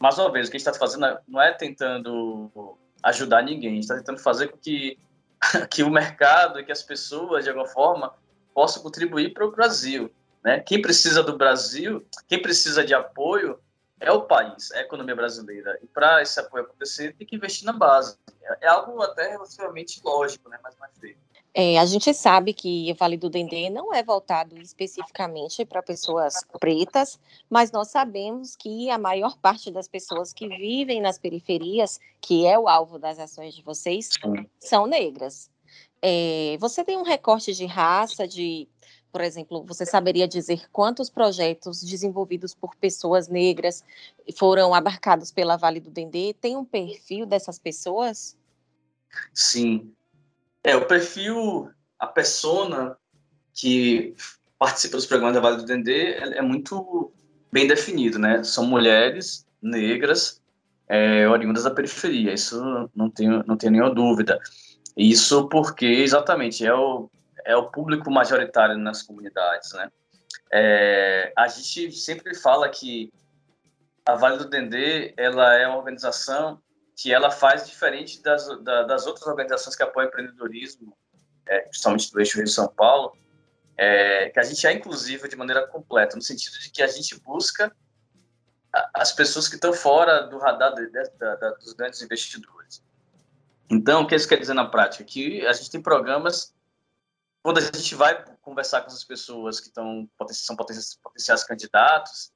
mais 0.00 0.18
uma 0.18 0.30
vez, 0.30 0.46
o 0.46 0.50
que 0.50 0.56
a 0.56 0.58
gente 0.58 0.68
está 0.68 0.78
fazendo 0.78 1.18
não 1.26 1.40
é 1.40 1.52
tentando 1.52 2.78
ajudar 3.02 3.42
ninguém, 3.42 3.70
a 3.70 3.74
gente 3.74 3.82
está 3.84 3.96
tentando 3.96 4.18
fazer 4.18 4.48
com 4.48 4.58
que, 4.58 4.98
que 5.70 5.82
o 5.82 5.90
mercado 5.90 6.58
e 6.58 6.64
que 6.64 6.72
as 6.72 6.82
pessoas, 6.82 7.44
de 7.44 7.50
alguma 7.50 7.68
forma, 7.68 8.14
possam 8.56 8.82
contribuir 8.82 9.34
para 9.34 9.44
o 9.44 9.50
Brasil. 9.50 10.10
Né? 10.42 10.60
Quem 10.60 10.80
precisa 10.80 11.22
do 11.22 11.36
Brasil, 11.36 12.02
quem 12.26 12.40
precisa 12.40 12.82
de 12.82 12.94
apoio 12.94 13.60
é 14.00 14.10
o 14.10 14.22
país, 14.22 14.70
é 14.70 14.78
a 14.78 14.80
economia 14.80 15.14
brasileira. 15.14 15.78
E 15.82 15.86
para 15.86 16.22
esse 16.22 16.40
apoio 16.40 16.64
acontecer, 16.64 17.14
tem 17.16 17.26
que 17.26 17.36
investir 17.36 17.66
na 17.66 17.74
base. 17.74 18.16
É, 18.42 18.64
é 18.64 18.68
algo 18.68 19.02
até 19.02 19.28
relativamente 19.28 20.00
lógico, 20.02 20.48
né? 20.48 20.58
mas 20.62 20.74
mais 20.78 20.96
feito. 20.98 21.18
É, 21.52 21.78
a 21.78 21.84
gente 21.84 22.14
sabe 22.14 22.54
que 22.54 22.90
o 22.90 22.94
Vale 22.94 23.18
do 23.18 23.28
Dendê 23.28 23.68
não 23.68 23.92
é 23.92 24.02
voltado 24.02 24.58
especificamente 24.58 25.64
para 25.64 25.82
pessoas 25.82 26.34
pretas, 26.58 27.18
mas 27.48 27.70
nós 27.70 27.88
sabemos 27.88 28.56
que 28.56 28.90
a 28.90 28.96
maior 28.96 29.36
parte 29.36 29.70
das 29.70 29.86
pessoas 29.86 30.32
que 30.32 30.48
vivem 30.48 31.02
nas 31.02 31.18
periferias, 31.18 32.00
que 32.22 32.46
é 32.46 32.58
o 32.58 32.68
alvo 32.68 32.98
das 32.98 33.18
ações 33.18 33.54
de 33.54 33.62
vocês, 33.62 34.10
são 34.58 34.86
negras. 34.86 35.50
É, 36.08 36.56
você 36.58 36.84
tem 36.84 36.96
um 36.96 37.02
recorte 37.02 37.52
de 37.52 37.66
raça, 37.66 38.28
de, 38.28 38.68
por 39.10 39.22
exemplo, 39.22 39.64
você 39.64 39.84
saberia 39.84 40.28
dizer 40.28 40.70
quantos 40.70 41.10
projetos 41.10 41.82
desenvolvidos 41.82 42.54
por 42.54 42.76
pessoas 42.76 43.26
negras 43.26 43.82
foram 44.36 44.72
abarcados 44.72 45.32
pela 45.32 45.56
Vale 45.56 45.80
do 45.80 45.90
Dendê? 45.90 46.32
Tem 46.32 46.56
um 46.56 46.64
perfil 46.64 47.26
dessas 47.26 47.58
pessoas? 47.58 48.36
Sim, 49.34 49.92
é, 50.62 50.76
o 50.76 50.86
perfil, 50.86 51.70
a 51.98 52.06
persona 52.06 52.96
que 53.52 54.14
participa 54.60 54.98
dos 54.98 55.06
programas 55.06 55.34
da 55.34 55.40
Vale 55.40 55.56
do 55.56 55.64
Dendê 55.64 56.12
é, 56.12 56.38
é 56.38 56.42
muito 56.42 57.12
bem 57.50 57.66
definido, 57.66 58.16
né? 58.16 58.44
São 58.44 58.64
mulheres 58.64 59.44
negras 59.60 60.40
é, 60.88 61.28
oriundas 61.28 61.64
da 61.64 61.70
periferia, 61.72 62.32
isso 62.32 62.62
não 62.94 63.10
tenho, 63.10 63.42
não 63.44 63.56
tenho 63.56 63.72
nenhuma 63.72 63.92
dúvida. 63.92 64.38
Isso 64.96 65.48
porque, 65.48 65.84
exatamente, 65.84 66.66
é 66.66 66.74
o, 66.74 67.10
é 67.44 67.56
o 67.56 67.70
público 67.70 68.10
majoritário 68.10 68.78
nas 68.78 69.02
comunidades, 69.02 69.72
né? 69.72 69.90
É, 70.50 71.32
a 71.36 71.48
gente 71.48 71.92
sempre 71.92 72.34
fala 72.34 72.68
que 72.68 73.12
a 74.04 74.14
Vale 74.14 74.38
do 74.38 74.48
Dendê 74.48 75.12
ela 75.16 75.54
é 75.54 75.66
uma 75.66 75.78
organização 75.78 76.60
que 76.96 77.12
ela 77.12 77.30
faz 77.30 77.66
diferente 77.66 78.22
das, 78.22 78.46
da, 78.62 78.84
das 78.84 79.06
outras 79.06 79.26
organizações 79.26 79.76
que 79.76 79.82
apoiam 79.82 80.08
empreendedorismo, 80.08 80.96
é, 81.46 81.60
principalmente 81.60 82.10
do 82.10 82.20
eixo 82.20 82.38
Rio 82.38 82.46
São 82.46 82.68
Paulo, 82.68 83.12
é, 83.76 84.30
que 84.30 84.40
a 84.40 84.42
gente 84.42 84.66
é 84.66 84.72
inclusiva 84.72 85.28
de 85.28 85.36
maneira 85.36 85.66
completa, 85.66 86.16
no 86.16 86.22
sentido 86.22 86.58
de 86.58 86.70
que 86.70 86.82
a 86.82 86.86
gente 86.86 87.20
busca 87.20 87.70
as 88.94 89.12
pessoas 89.12 89.48
que 89.48 89.54
estão 89.54 89.72
fora 89.72 90.22
do 90.22 90.38
radar 90.38 90.74
de, 90.74 90.86
de, 90.86 91.02
de, 91.02 91.54
dos 91.60 91.72
grandes 91.74 92.00
investidores. 92.02 92.55
Então, 93.68 94.02
o 94.02 94.06
que 94.06 94.14
isso 94.14 94.28
quer 94.28 94.38
dizer 94.38 94.54
na 94.54 94.68
prática? 94.68 95.04
Que 95.04 95.44
a 95.46 95.52
gente 95.52 95.70
tem 95.70 95.82
programas, 95.82 96.54
quando 97.42 97.58
a 97.58 97.60
gente 97.60 97.94
vai 97.94 98.24
conversar 98.40 98.80
com 98.80 98.88
essas 98.88 99.04
pessoas 99.04 99.60
que 99.60 99.68
estão, 99.68 100.08
são 100.30 100.56
potenciais 100.56 101.44
candidatos, 101.44 102.32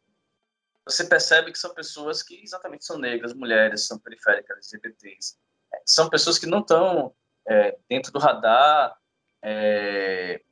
você 0.85 1.05
percebe 1.05 1.53
que 1.53 1.59
são 1.59 1.73
pessoas 1.73 2.23
que 2.23 2.43
exatamente 2.43 2.85
são 2.85 2.99
negras, 2.99 3.33
mulheres, 3.33 3.87
são 3.87 3.99
periféricas, 3.99 4.73
LGBTs. 4.73 5.37
São 5.87 6.09
pessoas 6.09 6.39
que 6.39 6.47
não 6.47 6.61
estão 6.61 7.15
é, 7.49 7.79
dentro 7.89 8.13
do 8.13 8.19
radar 8.19 8.97
é, 9.43 10.43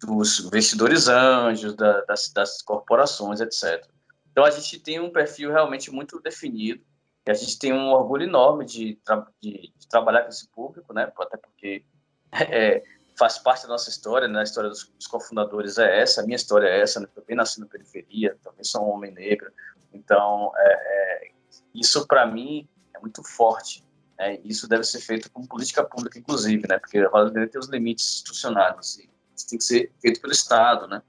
dos 0.00 0.40
investidores 0.40 1.08
anjos, 1.08 1.74
da, 1.74 2.02
das, 2.02 2.30
das, 2.32 2.62
corporações, 2.62 3.40
etc. 3.40 3.86
Então, 4.30 4.44
a 4.44 4.50
gente 4.50 4.78
tem 4.78 5.00
um 5.00 5.10
perfil 5.10 5.50
realmente 5.50 5.90
muito 5.90 6.20
definido 6.20 6.84
e 7.28 7.30
a 7.30 7.34
gente 7.34 7.58
tem 7.58 7.74
um 7.74 7.90
orgulho 7.90 8.22
enorme 8.22 8.64
de, 8.64 8.94
tra 9.04 9.26
de, 9.38 9.70
de 9.76 9.86
trabalhar 9.86 10.22
com 10.22 10.30
esse 10.30 10.48
público, 10.48 10.94
né? 10.94 11.12
até 11.18 11.36
porque 11.36 11.84
é, 12.32 12.82
faz 13.18 13.38
parte 13.38 13.64
da 13.64 13.68
nossa 13.68 13.90
história, 13.90 14.26
né? 14.26 14.40
A 14.40 14.44
história 14.44 14.70
dos, 14.70 14.90
dos 14.96 15.06
cofundadores 15.06 15.76
é 15.76 16.00
essa, 16.00 16.22
a 16.22 16.24
minha 16.24 16.36
história 16.36 16.66
é 16.66 16.80
essa, 16.80 17.00
né? 17.00 17.06
também 17.14 17.36
nasci 17.36 17.60
na 17.60 17.66
periferia, 17.66 18.34
também 18.42 18.64
sou 18.64 18.82
um 18.82 18.92
homem 18.92 19.12
negro, 19.12 19.52
então 19.92 20.50
é, 20.56 20.72
é, 20.72 21.30
isso 21.74 22.06
para 22.06 22.24
mim 22.24 22.66
é 22.94 22.98
muito 22.98 23.22
forte, 23.22 23.84
né? 24.18 24.40
Isso 24.42 24.66
deve 24.66 24.84
ser 24.84 25.00
feito 25.00 25.30
com 25.30 25.46
política 25.46 25.84
pública, 25.84 26.18
inclusive, 26.18 26.66
né? 26.66 26.78
Porque 26.78 26.96
a 26.96 27.10
Vale 27.10 27.46
tem 27.46 27.60
os 27.60 27.68
limites 27.68 28.06
institucionais, 28.06 28.96
e 28.96 29.10
isso 29.36 29.46
tem 29.50 29.58
que 29.58 29.64
ser 29.64 29.92
feito 30.00 30.18
pelo 30.18 30.32
Estado, 30.32 30.86
né? 30.86 31.02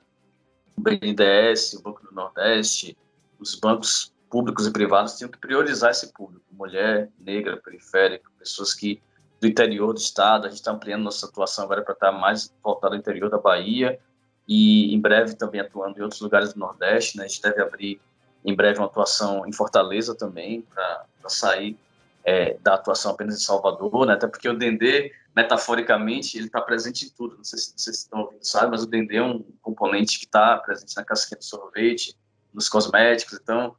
O 0.75 0.81
BNDES, 0.81 1.75
o 1.75 1.81
Banco 1.81 2.03
do 2.03 2.11
Nordeste, 2.11 2.97
os 3.39 3.55
bancos 3.55 4.13
públicos 4.29 4.67
e 4.67 4.71
privados 4.71 5.17
tinham 5.17 5.29
que 5.29 5.37
priorizar 5.37 5.91
esse 5.91 6.13
público, 6.13 6.45
mulher, 6.51 7.09
negra, 7.19 7.57
periférica, 7.57 8.29
pessoas 8.37 8.73
que 8.73 9.01
do 9.39 9.47
interior 9.47 9.93
do 9.93 9.99
estado, 9.99 10.45
a 10.45 10.49
gente 10.49 10.59
está 10.59 10.71
ampliando 10.71 11.03
nossa 11.03 11.25
atuação 11.25 11.63
agora 11.63 11.81
para 11.81 11.93
estar 11.93 12.11
tá 12.11 12.17
mais 12.17 12.53
voltado 12.61 12.93
ao 12.93 12.99
interior 12.99 13.29
da 13.29 13.37
Bahia 13.37 13.99
e 14.47 14.93
em 14.93 14.99
breve 14.99 15.35
também 15.35 15.61
atuando 15.61 15.97
em 15.97 16.01
outros 16.01 16.19
lugares 16.19 16.53
do 16.53 16.59
Nordeste, 16.59 17.17
né? 17.17 17.25
A 17.25 17.27
gente 17.27 17.41
deve 17.41 17.61
abrir 17.61 18.01
em 18.43 18.55
breve 18.55 18.79
uma 18.79 18.87
atuação 18.87 19.45
em 19.45 19.53
Fortaleza 19.53 20.15
também 20.15 20.61
para 20.61 21.05
sair 21.27 21.77
é, 22.23 22.57
da 22.61 22.73
atuação 22.73 23.11
apenas 23.11 23.35
em 23.35 23.43
Salvador, 23.43 24.05
né? 24.05 24.13
Até 24.13 24.27
porque 24.27 24.49
o 24.49 24.57
Dendê, 24.57 25.13
metaforicamente, 25.35 26.37
ele 26.37 26.47
está 26.47 26.61
presente 26.61 27.05
em 27.05 27.09
tudo. 27.09 27.37
Não 27.37 27.43
sei 27.43 27.59
se 27.59 27.73
vocês 27.77 27.97
estão 27.97 28.21
ouvindo, 28.21 28.43
sabe? 28.43 28.71
Mas 28.71 28.83
o 28.83 28.87
Dendê 28.87 29.17
é 29.17 29.23
um 29.23 29.43
componente 29.61 30.19
que 30.19 30.25
está 30.25 30.57
presente 30.57 30.95
na 30.95 31.03
casquinha 31.03 31.37
do 31.37 31.45
sorvete, 31.45 32.15
nos 32.53 32.67
cosméticos. 32.67 33.39
Então, 33.41 33.75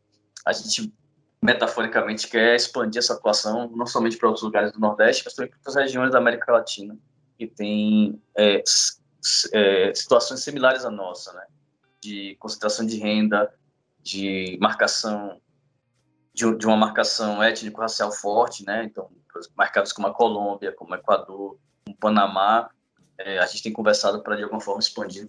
a 0.46 0.52
gente 0.52 0.92
metaforicamente 1.42 2.28
quer 2.28 2.54
expandir 2.54 2.98
essa 2.98 3.14
atuação 3.14 3.70
não 3.74 3.86
somente 3.86 4.16
para 4.16 4.28
outros 4.28 4.44
lugares 4.44 4.72
do 4.72 4.80
Nordeste, 4.80 5.22
mas 5.24 5.34
também 5.34 5.50
para 5.50 5.58
outras 5.58 5.76
regiões 5.76 6.12
da 6.12 6.18
América 6.18 6.52
Latina 6.52 6.96
que 7.38 7.46
tem 7.46 8.20
é, 8.36 8.62
é, 9.54 9.94
situações 9.94 10.40
similares 10.40 10.84
à 10.84 10.90
nossa, 10.90 11.32
né? 11.32 11.46
De 11.98 12.36
concentração 12.38 12.84
de 12.84 12.98
renda, 12.98 13.50
de 14.02 14.58
marcação 14.60 15.40
de, 16.34 16.56
de 16.56 16.66
uma 16.66 16.76
marcação 16.76 17.42
étnico-racial 17.42 18.12
forte, 18.12 18.64
né? 18.64 18.84
Então, 18.84 19.10
mercados 19.56 19.92
como 19.92 20.06
a 20.06 20.14
Colômbia, 20.14 20.72
como 20.72 20.92
o 20.92 20.96
Equador, 20.96 21.58
como 21.84 21.96
o 21.96 21.98
Panamá, 21.98 22.70
é, 23.18 23.38
a 23.38 23.46
gente 23.46 23.62
tem 23.62 23.72
conversado 23.72 24.22
para 24.22 24.36
de 24.36 24.42
alguma 24.42 24.60
forma 24.60 24.80
expandir 24.80 25.26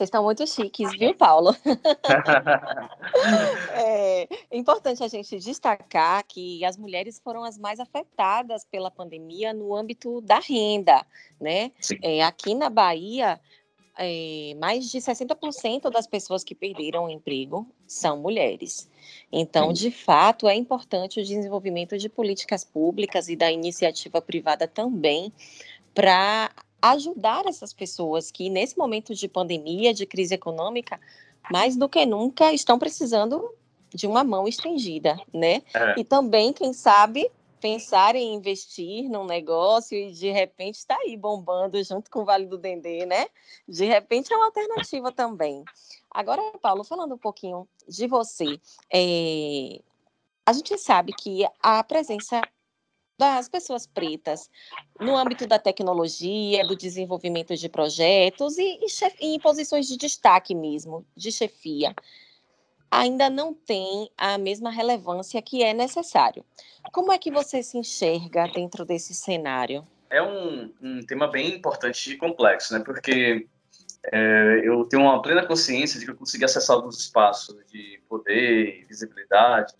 vocês 0.00 0.08
estão 0.08 0.24
muito 0.24 0.46
chiques, 0.46 0.92
viu, 0.92 1.14
Paulo? 1.14 1.54
é 3.74 4.26
importante 4.50 5.04
a 5.04 5.08
gente 5.08 5.38
destacar 5.38 6.24
que 6.26 6.64
as 6.64 6.78
mulheres 6.78 7.20
foram 7.22 7.44
as 7.44 7.58
mais 7.58 7.78
afetadas 7.78 8.64
pela 8.64 8.90
pandemia 8.90 9.52
no 9.52 9.76
âmbito 9.76 10.22
da 10.22 10.38
renda, 10.38 11.04
né? 11.38 11.70
É, 12.02 12.22
aqui 12.22 12.54
na 12.54 12.70
Bahia, 12.70 13.38
é, 13.98 14.56
mais 14.58 14.90
de 14.90 14.98
60% 14.98 15.90
das 15.90 16.06
pessoas 16.06 16.42
que 16.42 16.54
perderam 16.54 17.04
o 17.04 17.10
emprego 17.10 17.66
são 17.86 18.16
mulheres. 18.16 18.88
Então, 19.30 19.68
Sim. 19.68 19.82
de 19.82 19.90
fato, 19.90 20.48
é 20.48 20.54
importante 20.54 21.20
o 21.20 21.24
desenvolvimento 21.24 21.98
de 21.98 22.08
políticas 22.08 22.64
públicas 22.64 23.28
e 23.28 23.36
da 23.36 23.52
iniciativa 23.52 24.22
privada 24.22 24.66
também 24.66 25.30
para 25.94 26.50
ajudar 26.82 27.46
essas 27.46 27.72
pessoas 27.72 28.30
que, 28.30 28.48
nesse 28.48 28.76
momento 28.78 29.14
de 29.14 29.28
pandemia, 29.28 29.92
de 29.92 30.06
crise 30.06 30.34
econômica, 30.34 31.00
mais 31.50 31.76
do 31.76 31.88
que 31.88 32.04
nunca 32.06 32.52
estão 32.52 32.78
precisando 32.78 33.54
de 33.94 34.06
uma 34.06 34.22
mão 34.22 34.46
estendida, 34.46 35.20
né? 35.32 35.62
É. 35.74 36.00
E 36.00 36.04
também, 36.04 36.52
quem 36.52 36.72
sabe, 36.72 37.30
pensar 37.60 38.16
em 38.16 38.34
investir 38.34 39.08
num 39.08 39.24
negócio 39.24 39.96
e 39.96 40.12
de 40.12 40.30
repente 40.30 40.76
está 40.76 40.96
aí 40.96 41.16
bombando 41.16 41.82
junto 41.84 42.10
com 42.10 42.20
o 42.20 42.24
Vale 42.24 42.46
do 42.46 42.56
Dendê, 42.56 43.04
né? 43.04 43.26
De 43.68 43.84
repente 43.84 44.32
é 44.32 44.36
uma 44.36 44.46
alternativa 44.46 45.12
também. 45.12 45.64
Agora, 46.10 46.42
Paulo, 46.60 46.82
falando 46.82 47.14
um 47.14 47.18
pouquinho 47.18 47.68
de 47.86 48.06
você, 48.06 48.58
é... 48.92 49.80
a 50.46 50.52
gente 50.52 50.76
sabe 50.78 51.12
que 51.12 51.46
a 51.62 51.84
presença 51.84 52.40
das 53.20 53.50
pessoas 53.50 53.86
pretas 53.86 54.48
no 54.98 55.14
âmbito 55.14 55.46
da 55.46 55.58
tecnologia, 55.58 56.66
do 56.66 56.74
desenvolvimento 56.74 57.54
de 57.54 57.68
projetos 57.68 58.56
e, 58.56 58.80
e, 58.80 59.34
em 59.34 59.38
posições 59.38 59.86
de 59.86 59.98
destaque 59.98 60.54
mesmo, 60.54 61.04
de 61.14 61.30
chefia, 61.30 61.94
ainda 62.90 63.28
não 63.28 63.52
tem 63.52 64.10
a 64.16 64.38
mesma 64.38 64.70
relevância 64.70 65.42
que 65.42 65.62
é 65.62 65.74
necessário. 65.74 66.42
Como 66.94 67.12
é 67.12 67.18
que 67.18 67.30
você 67.30 67.62
se 67.62 67.76
enxerga 67.76 68.48
dentro 68.48 68.86
desse 68.86 69.12
cenário? 69.12 69.86
É 70.08 70.22
um, 70.22 70.72
um 70.80 71.00
tema 71.02 71.28
bem 71.28 71.56
importante 71.56 72.12
e 72.12 72.16
complexo, 72.16 72.72
né? 72.72 72.82
Porque 72.82 73.46
é, 74.10 74.62
eu 74.64 74.82
tenho 74.86 75.02
uma 75.02 75.20
plena 75.20 75.46
consciência 75.46 76.00
de 76.00 76.06
que 76.06 76.10
eu 76.10 76.16
consegui 76.16 76.46
acessar 76.46 76.74
alguns 76.74 76.98
espaços 76.98 77.54
de 77.66 78.00
poder 78.08 78.80
e 78.80 78.84
visibilidade 78.86 79.74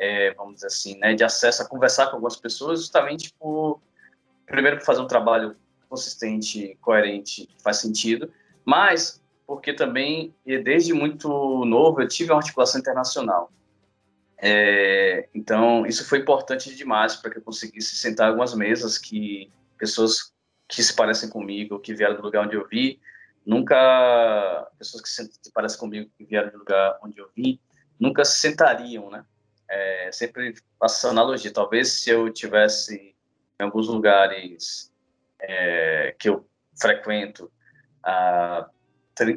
é, 0.00 0.32
vamos 0.32 0.54
dizer 0.54 0.68
assim, 0.68 0.98
né, 0.98 1.12
de 1.12 1.22
acesso 1.22 1.62
a 1.62 1.68
conversar 1.68 2.06
com 2.06 2.14
algumas 2.14 2.36
pessoas, 2.36 2.80
justamente 2.80 3.34
por, 3.38 3.80
primeiro, 4.46 4.78
por 4.78 4.86
fazer 4.86 5.02
um 5.02 5.06
trabalho 5.06 5.54
consistente, 5.90 6.78
coerente, 6.80 7.46
que 7.46 7.62
faz 7.62 7.76
sentido, 7.76 8.32
mas 8.64 9.22
porque 9.46 9.74
também, 9.74 10.34
desde 10.44 10.94
muito 10.94 11.28
novo, 11.64 12.00
eu 12.00 12.08
tive 12.08 12.30
uma 12.30 12.38
articulação 12.38 12.80
internacional. 12.80 13.52
É, 14.38 15.28
então, 15.34 15.84
isso 15.84 16.08
foi 16.08 16.20
importante 16.20 16.74
demais 16.74 17.16
para 17.16 17.30
que 17.30 17.38
eu 17.38 17.42
conseguisse 17.42 17.96
sentar 17.96 18.26
em 18.26 18.30
algumas 18.30 18.54
mesas 18.54 18.96
que 18.96 19.52
pessoas 19.76 20.32
que 20.68 20.82
se 20.82 20.94
parecem 20.94 21.28
comigo, 21.28 21.80
que 21.80 21.92
vieram 21.92 22.14
do 22.14 22.22
lugar 22.22 22.46
onde 22.46 22.54
eu 22.54 22.66
vi, 22.66 23.00
nunca, 23.44 24.70
pessoas 24.78 25.02
que 25.02 25.08
se 25.08 25.52
parecem 25.52 25.78
comigo, 25.78 26.08
que 26.16 26.24
vieram 26.24 26.50
do 26.50 26.58
lugar 26.58 26.98
onde 27.02 27.18
eu 27.18 27.28
vi, 27.36 27.60
nunca 27.98 28.24
se 28.24 28.38
sentariam, 28.38 29.10
né? 29.10 29.24
É, 29.70 30.10
sempre 30.12 30.54
faço 30.78 31.08
analogia. 31.08 31.52
Talvez 31.52 31.92
se 31.92 32.10
eu 32.10 32.30
tivesse 32.32 33.14
em 33.58 33.62
alguns 33.62 33.88
lugares 33.88 34.92
é, 35.40 36.14
que 36.18 36.28
eu 36.28 36.46
frequento 36.78 37.50
há, 38.02 38.68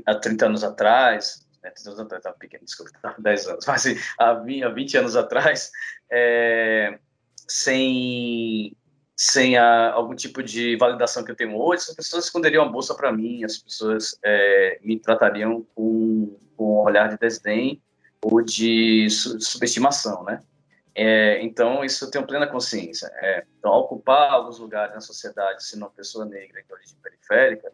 há 0.06 0.15
30 0.15 0.46
anos 0.48 0.63
atrás, 0.63 1.48
né, 1.62 1.69
30 1.69 1.89
anos 1.89 2.00
atrás, 2.00 2.19
estava 2.19 2.38
pequeno, 2.38 2.65
desculpa, 2.65 2.91
estava 2.96 3.15
10 3.19 3.48
anos, 3.48 3.65
mas 3.67 3.86
assim, 3.86 4.00
há 4.17 4.34
20, 4.34 4.63
há 4.63 4.69
20 4.69 4.98
anos 4.98 5.15
atrás, 5.15 5.72
é, 6.10 7.00
sem, 7.48 8.76
sem 9.15 9.58
a, 9.58 9.91
algum 9.91 10.15
tipo 10.15 10.41
de 10.41 10.76
validação 10.78 11.24
que 11.24 11.32
eu 11.32 11.36
tenho 11.36 11.56
hoje, 11.56 11.86
as 11.89 11.96
pessoas 11.96 12.26
esconderiam 12.26 12.65
a 12.65 12.69
bolsa 12.69 12.96
para 12.96 13.12
mim, 13.12 13.43
as 13.43 13.58
pessoas 13.58 14.17
é, 14.24 14.80
me 14.82 15.00
tratariam 15.00 15.65
com, 15.76 16.38
com 16.58 16.80
um 16.80 16.84
olhar 16.84 17.10
de 17.10 17.17
desdém 17.17 17.82
ou 18.24 18.42
de 18.42 19.10
subestimação, 19.10 20.24
né? 20.24 20.42
É, 20.96 21.42
então, 21.42 21.84
isso 21.84 22.06
eu 22.06 22.12
tenho 22.12 22.26
plena 22.26 22.48
consciência. 22.48 23.12
É, 23.16 23.46
então, 23.58 23.72
ocupar 23.72 24.32
alguns 24.32 24.60
lugares 24.60 24.94
na 24.94 25.02
sociedade, 25.02 25.66
sendo 25.66 25.84
uma 25.84 25.90
pessoa 25.90 26.26
negra 26.26 26.62
de 26.62 26.72
origem 26.72 26.98
periférica, 27.02 27.72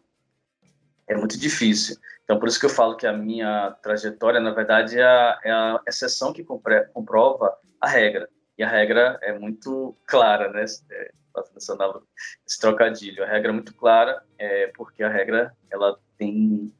é 1.06 1.14
muito 1.14 1.38
difícil. 1.38 1.96
Então, 2.24 2.38
por 2.38 2.48
isso 2.48 2.58
que 2.58 2.66
eu 2.66 2.70
falo 2.70 2.96
que 2.96 3.06
a 3.06 3.12
minha 3.12 3.72
trajetória, 3.82 4.40
na 4.40 4.52
verdade, 4.52 4.98
é 4.98 5.04
a, 5.04 5.40
é 5.44 5.50
a 5.50 5.80
exceção 5.86 6.32
que 6.32 6.44
comprova 6.44 7.58
a 7.80 7.88
regra. 7.88 8.28
E 8.56 8.62
a 8.62 8.68
regra 8.68 9.18
é 9.22 9.38
muito 9.38 9.94
clara, 10.06 10.50
né? 10.50 10.64
É, 10.90 11.10
esse 12.46 12.60
trocadilho. 12.60 13.22
A 13.22 13.26
regra 13.26 13.50
é 13.50 13.52
muito 13.52 13.74
clara, 13.74 14.22
é, 14.38 14.68
porque 14.68 15.02
a 15.02 15.08
regra 15.08 15.52
ela 15.70 15.98
tem 16.16 16.72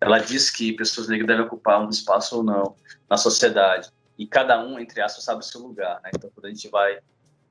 ela 0.00 0.18
diz 0.18 0.50
que 0.50 0.72
pessoas 0.72 1.08
negras 1.08 1.28
devem 1.28 1.44
ocupar 1.44 1.84
um 1.84 1.90
espaço 1.90 2.38
ou 2.38 2.42
não 2.42 2.74
na 3.08 3.16
sociedade. 3.16 3.90
E 4.18 4.26
cada 4.26 4.62
um, 4.62 4.78
entre 4.78 5.00
aspas, 5.00 5.24
sabe 5.24 5.40
o 5.40 5.42
seu 5.42 5.60
lugar, 5.60 6.00
né? 6.02 6.10
Então, 6.14 6.30
quando 6.34 6.46
a 6.46 6.48
gente 6.48 6.68
vai, 6.68 6.98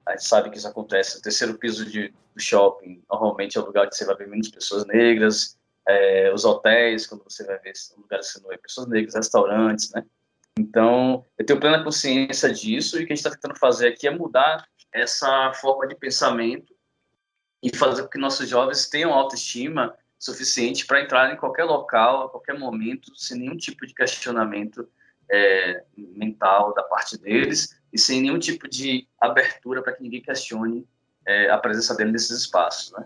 a 0.05 0.12
gente 0.12 0.27
sabe 0.27 0.49
que 0.49 0.57
isso 0.57 0.67
acontece. 0.67 1.17
O 1.17 1.21
terceiro 1.21 1.57
piso 1.57 1.85
de, 1.85 2.09
do 2.33 2.41
shopping, 2.41 3.03
normalmente 3.09 3.57
é 3.57 3.62
o 3.62 3.65
lugar 3.65 3.88
que 3.88 3.95
você 3.95 4.05
vai 4.05 4.15
ver 4.15 4.27
menos 4.27 4.49
pessoas 4.49 4.85
negras. 4.85 5.57
É, 5.88 6.31
os 6.33 6.45
hotéis, 6.45 7.07
quando 7.07 7.23
você 7.23 7.43
vai 7.43 7.57
ver 7.59 7.73
lugares 7.97 8.33
que 8.33 8.41
não 8.41 8.49
vê 8.49 8.57
pessoas 8.57 8.88
negras, 8.88 9.15
restaurantes, 9.15 9.91
né? 9.91 10.03
Então, 10.59 11.25
eu 11.38 11.45
tenho 11.45 11.59
plena 11.59 11.83
consciência 11.83 12.51
disso 12.51 12.99
e 12.99 13.03
o 13.03 13.07
que 13.07 13.13
a 13.13 13.15
gente 13.15 13.25
está 13.25 13.31
tentando 13.31 13.57
fazer 13.57 13.88
aqui 13.88 14.07
é 14.07 14.12
mudar 14.12 14.67
essa 14.93 15.53
forma 15.53 15.88
de 15.88 15.95
pensamento 15.95 16.73
e 17.63 17.75
fazer 17.75 18.03
com 18.03 18.09
que 18.09 18.17
nossos 18.17 18.47
jovens 18.47 18.88
tenham 18.88 19.13
autoestima 19.13 19.95
suficiente 20.19 20.86
para 20.86 21.01
entrar 21.01 21.34
em 21.34 21.38
qualquer 21.38 21.63
local, 21.63 22.25
a 22.25 22.29
qualquer 22.29 22.60
momento, 22.60 23.15
sem 23.15 23.39
nenhum 23.39 23.55
tipo 23.55 23.88
de 23.88 23.93
questionamento 23.93 24.88
é, 25.32 25.84
mental 25.95 26.73
da 26.73 26.84
parte 26.84 27.17
deles 27.17 27.79
e 27.93 27.97
sem 27.97 28.21
nenhum 28.21 28.38
tipo 28.38 28.67
de 28.67 29.08
abertura 29.19 29.82
para 29.82 29.93
que 29.93 30.03
ninguém 30.03 30.21
questione 30.21 30.86
é, 31.25 31.49
a 31.49 31.58
presença 31.58 31.95
dele 31.95 32.12
nesses 32.12 32.38
espaços, 32.38 32.91
né? 32.91 33.05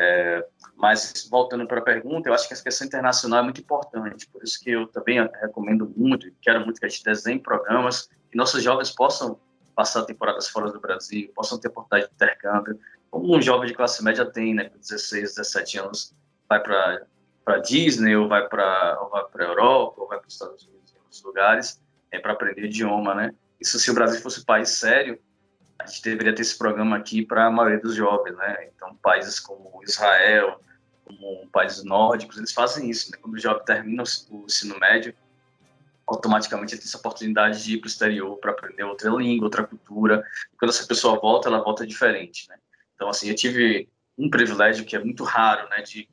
É, 0.00 0.46
mas 0.76 1.26
voltando 1.28 1.66
para 1.66 1.80
a 1.80 1.82
pergunta, 1.82 2.28
eu 2.28 2.34
acho 2.34 2.46
que 2.46 2.54
a 2.54 2.56
questão 2.56 2.86
internacional 2.86 3.40
é 3.40 3.42
muito 3.42 3.60
importante, 3.60 4.28
por 4.28 4.42
isso 4.44 4.62
que 4.62 4.70
eu 4.70 4.86
também 4.86 5.18
recomendo 5.40 5.92
muito, 5.96 6.30
quero 6.40 6.64
muito 6.64 6.78
que 6.78 6.86
a 6.86 6.88
gente 6.88 7.02
desenhe 7.02 7.40
programas 7.40 8.08
que 8.30 8.36
nossos 8.36 8.62
jovens 8.62 8.92
possam 8.92 9.40
passar 9.74 10.04
temporadas 10.04 10.48
fora 10.48 10.70
do 10.70 10.80
Brasil, 10.80 11.32
possam 11.34 11.58
ter 11.58 11.68
oportunidade 11.68 12.08
de 12.08 12.14
intercâmbio, 12.14 12.78
como 13.10 13.36
um 13.36 13.42
jovem 13.42 13.68
de 13.68 13.74
classe 13.74 14.02
média 14.04 14.24
tem, 14.24 14.54
né, 14.54 14.68
com 14.68 14.78
16, 14.78 15.34
17 15.34 15.78
anos, 15.78 16.14
vai 16.48 16.62
para 16.62 17.06
para 17.44 17.58
Disney 17.60 18.14
ou 18.14 18.28
vai 18.28 18.46
para 18.46 18.98
ou 19.00 19.08
vai 19.08 19.24
para 19.24 19.44
Europa 19.44 20.02
ou 20.02 20.08
vai 20.08 20.18
para 20.18 20.28
os 20.28 20.34
Estados 20.34 20.66
Unidos 20.66 20.94
em 20.94 20.98
outros 20.98 21.22
lugares 21.22 21.82
é 22.10 22.18
para 22.18 22.32
aprender 22.32 22.64
idioma, 22.64 23.14
né? 23.14 23.34
Isso 23.60 23.78
se 23.78 23.90
o 23.90 23.94
Brasil 23.94 24.20
fosse 24.20 24.40
um 24.40 24.44
país 24.44 24.68
sério, 24.70 25.18
a 25.78 25.86
gente 25.86 26.02
deveria 26.02 26.34
ter 26.34 26.42
esse 26.42 26.56
programa 26.56 26.96
aqui 26.96 27.24
para 27.24 27.46
a 27.46 27.50
maioria 27.50 27.80
dos 27.80 27.94
jovens, 27.94 28.36
né? 28.36 28.68
Então 28.74 28.94
países 28.96 29.40
como 29.40 29.82
Israel, 29.82 30.60
como 31.04 31.48
países 31.48 31.84
nórdicos, 31.84 32.36
eles 32.36 32.52
fazem 32.52 32.90
isso, 32.90 33.10
né? 33.10 33.18
Quando 33.20 33.34
o 33.34 33.38
jovem 33.38 33.64
termina 33.64 34.02
o 34.30 34.44
ensino 34.44 34.78
médio, 34.78 35.14
automaticamente 36.06 36.74
ele 36.74 36.80
tem 36.80 36.88
essa 36.88 36.98
oportunidade 36.98 37.62
de 37.62 37.74
ir 37.74 37.78
para 37.78 37.86
o 37.86 37.90
exterior 37.90 38.36
para 38.38 38.50
aprender 38.50 38.82
outra 38.84 39.10
língua, 39.10 39.46
outra 39.46 39.66
cultura. 39.66 40.24
E 40.52 40.56
quando 40.56 40.70
essa 40.70 40.86
pessoa 40.86 41.18
volta, 41.18 41.48
ela 41.48 41.62
volta 41.62 41.86
diferente, 41.86 42.48
né? 42.48 42.56
Então, 42.94 43.08
assim, 43.08 43.28
eu 43.28 43.34
tive 43.34 43.88
um 44.16 44.28
privilégio 44.28 44.84
que 44.84 44.96
é 44.96 44.98
muito 44.98 45.22
raro, 45.22 45.68
né? 45.68 45.82
De 45.82 46.08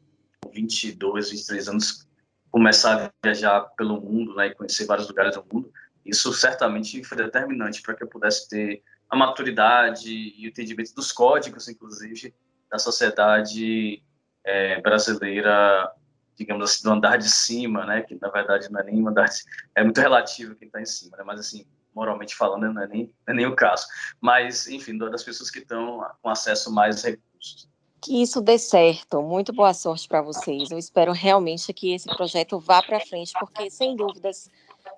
22, 0.54 1.32
23 1.32 1.70
anos, 1.70 2.08
começar 2.52 3.06
a 3.06 3.12
viajar 3.24 3.62
pelo 3.78 4.00
mundo 4.00 4.36
né, 4.36 4.48
e 4.48 4.56
conhecer 4.56 4.86
vários 4.86 5.08
lugares 5.08 5.36
do 5.36 5.46
mundo, 5.52 5.72
isso 6.06 6.32
certamente 6.34 7.04
foi 7.04 7.18
determinante 7.18 7.82
para 7.82 7.96
que 7.96 8.04
eu 8.04 8.08
pudesse 8.08 8.48
ter 8.48 8.84
a 9.10 9.16
maturidade 9.16 10.12
e 10.12 10.46
o 10.46 10.50
entendimento 10.50 10.94
dos 10.94 11.12
códigos, 11.12 11.68
inclusive, 11.68 12.34
da 12.70 12.80
sociedade 12.80 14.04
é, 14.44 14.80
brasileira, 14.82 15.92
digamos 16.36 16.70
assim, 16.70 16.84
do 16.84 16.92
andar 16.92 17.18
de 17.18 17.30
cima, 17.30 17.86
né, 17.86 18.02
que 18.02 18.18
na 18.22 18.30
verdade 18.30 18.72
não 18.72 18.80
é 18.80 18.84
nem 18.84 19.06
andar 19.06 19.26
de, 19.26 19.42
é 19.76 19.84
muito 19.84 20.00
relativo 20.00 20.56
quem 20.56 20.68
está 20.68 20.82
em 20.82 20.86
cima, 20.86 21.18
né, 21.18 21.24
mas 21.26 21.40
assim, 21.40 21.66
moralmente 21.94 22.36
falando, 22.36 22.72
não 22.74 22.82
é 22.82 22.88
nem, 22.88 23.14
não 23.28 23.34
é 23.34 23.38
nem 23.38 23.46
o 23.46 23.56
caso. 23.56 23.88
Mas, 24.20 24.68
enfim, 24.68 24.98
das 24.98 25.24
pessoas 25.24 25.50
que 25.50 25.60
estão 25.60 26.06
com 26.22 26.30
acesso 26.30 26.72
mais 26.72 27.04
recursos 27.04 27.70
que 28.06 28.22
isso 28.22 28.40
dê 28.40 28.60
certo. 28.60 29.20
Muito 29.24 29.52
boa 29.52 29.74
sorte 29.74 30.08
para 30.08 30.22
vocês. 30.22 30.70
Eu 30.70 30.78
espero 30.78 31.12
realmente 31.12 31.74
que 31.74 31.92
esse 31.92 32.08
projeto 32.08 32.60
vá 32.60 32.82
para 32.84 33.00
frente, 33.00 33.34
porque, 33.40 33.68
sem 33.72 33.96
dúvidas, 33.96 34.48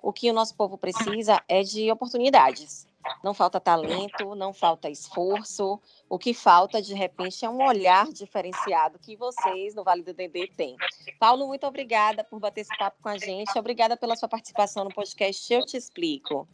o 0.02 0.12
que 0.12 0.30
o 0.30 0.34
nosso 0.34 0.54
povo 0.54 0.76
precisa 0.76 1.42
é 1.48 1.62
de 1.62 1.90
oportunidades. 1.90 2.86
Não 3.24 3.32
falta 3.32 3.58
talento, 3.58 4.34
não 4.34 4.52
falta 4.52 4.90
esforço. 4.90 5.80
O 6.06 6.18
que 6.18 6.34
falta, 6.34 6.82
de 6.82 6.92
repente, 6.92 7.46
é 7.46 7.48
um 7.48 7.64
olhar 7.66 8.06
diferenciado 8.12 8.98
que 8.98 9.16
vocês 9.16 9.74
no 9.74 9.82
Vale 9.82 10.02
do 10.02 10.12
Dendê 10.12 10.46
têm. 10.46 10.76
Paulo, 11.18 11.46
muito 11.46 11.66
obrigada 11.66 12.22
por 12.22 12.38
bater 12.38 12.60
esse 12.60 12.76
papo 12.76 12.98
com 13.02 13.08
a 13.08 13.16
gente. 13.16 13.58
Obrigada 13.58 13.96
pela 13.96 14.16
sua 14.16 14.28
participação 14.28 14.84
no 14.84 14.92
podcast 14.92 15.50
Eu 15.50 15.64
Te 15.64 15.78
Explico. 15.78 16.46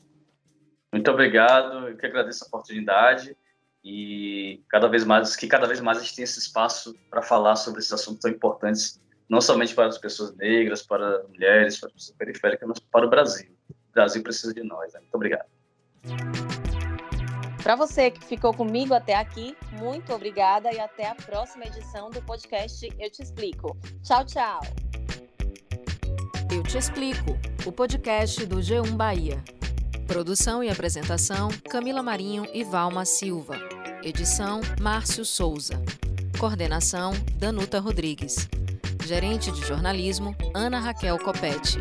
Muito 0.92 1.10
obrigado. 1.10 1.88
Eu 1.88 1.96
que 1.96 2.06
agradeço 2.06 2.44
a 2.44 2.46
oportunidade 2.46 3.36
e 3.84 4.62
cada 4.68 4.88
vez 4.88 5.04
mais 5.04 5.36
que 5.36 5.46
cada 5.46 5.66
vez 5.66 5.80
mais 5.80 5.98
a 5.98 6.00
gente 6.00 6.16
tem 6.16 6.22
esse 6.22 6.38
espaço 6.38 6.96
para 7.10 7.20
falar 7.20 7.54
sobre 7.56 7.80
esses 7.80 7.92
assuntos 7.92 8.20
tão 8.20 8.30
importantes, 8.30 8.98
não 9.28 9.40
somente 9.40 9.74
para 9.74 9.86
as 9.86 9.98
pessoas 9.98 10.34
negras, 10.36 10.82
para 10.82 11.18
as 11.18 11.28
mulheres, 11.28 11.78
para 11.78 11.88
as 11.88 11.92
pessoas 11.92 12.16
periféricas, 12.16 12.66
mas 12.66 12.78
para 12.78 13.06
o 13.06 13.10
Brasil. 13.10 13.50
O 13.70 13.92
Brasil 13.92 14.22
precisa 14.22 14.54
de 14.54 14.62
nós. 14.62 14.92
Né? 14.94 15.00
Muito 15.00 15.14
obrigado. 15.14 15.46
Para 17.62 17.76
você 17.76 18.10
que 18.10 18.22
ficou 18.24 18.52
comigo 18.54 18.92
até 18.94 19.14
aqui, 19.14 19.56
muito 19.72 20.12
obrigada 20.12 20.72
e 20.72 20.78
até 20.78 21.08
a 21.08 21.14
próxima 21.14 21.64
edição 21.64 22.10
do 22.10 22.20
podcast 22.22 22.88
Eu 22.98 23.10
Te 23.10 23.22
Explico. 23.22 23.76
Tchau, 24.02 24.24
tchau. 24.24 24.60
Eu 26.54 26.62
Te 26.62 26.78
Explico, 26.78 27.38
o 27.66 27.72
podcast 27.72 28.44
do 28.46 28.56
G1 28.56 28.92
Bahia. 28.92 29.42
Produção 30.06 30.62
e 30.62 30.68
apresentação: 30.68 31.48
Camila 31.70 32.02
Marinho 32.02 32.46
e 32.52 32.62
Valma 32.62 33.06
Silva. 33.06 33.73
Edição: 34.04 34.60
Márcio 34.82 35.24
Souza. 35.24 35.82
Coordenação: 36.38 37.14
Danuta 37.38 37.80
Rodrigues. 37.80 38.46
Gerente 39.06 39.50
de 39.50 39.62
jornalismo: 39.66 40.36
Ana 40.54 40.78
Raquel 40.78 41.18
Copete. 41.18 41.78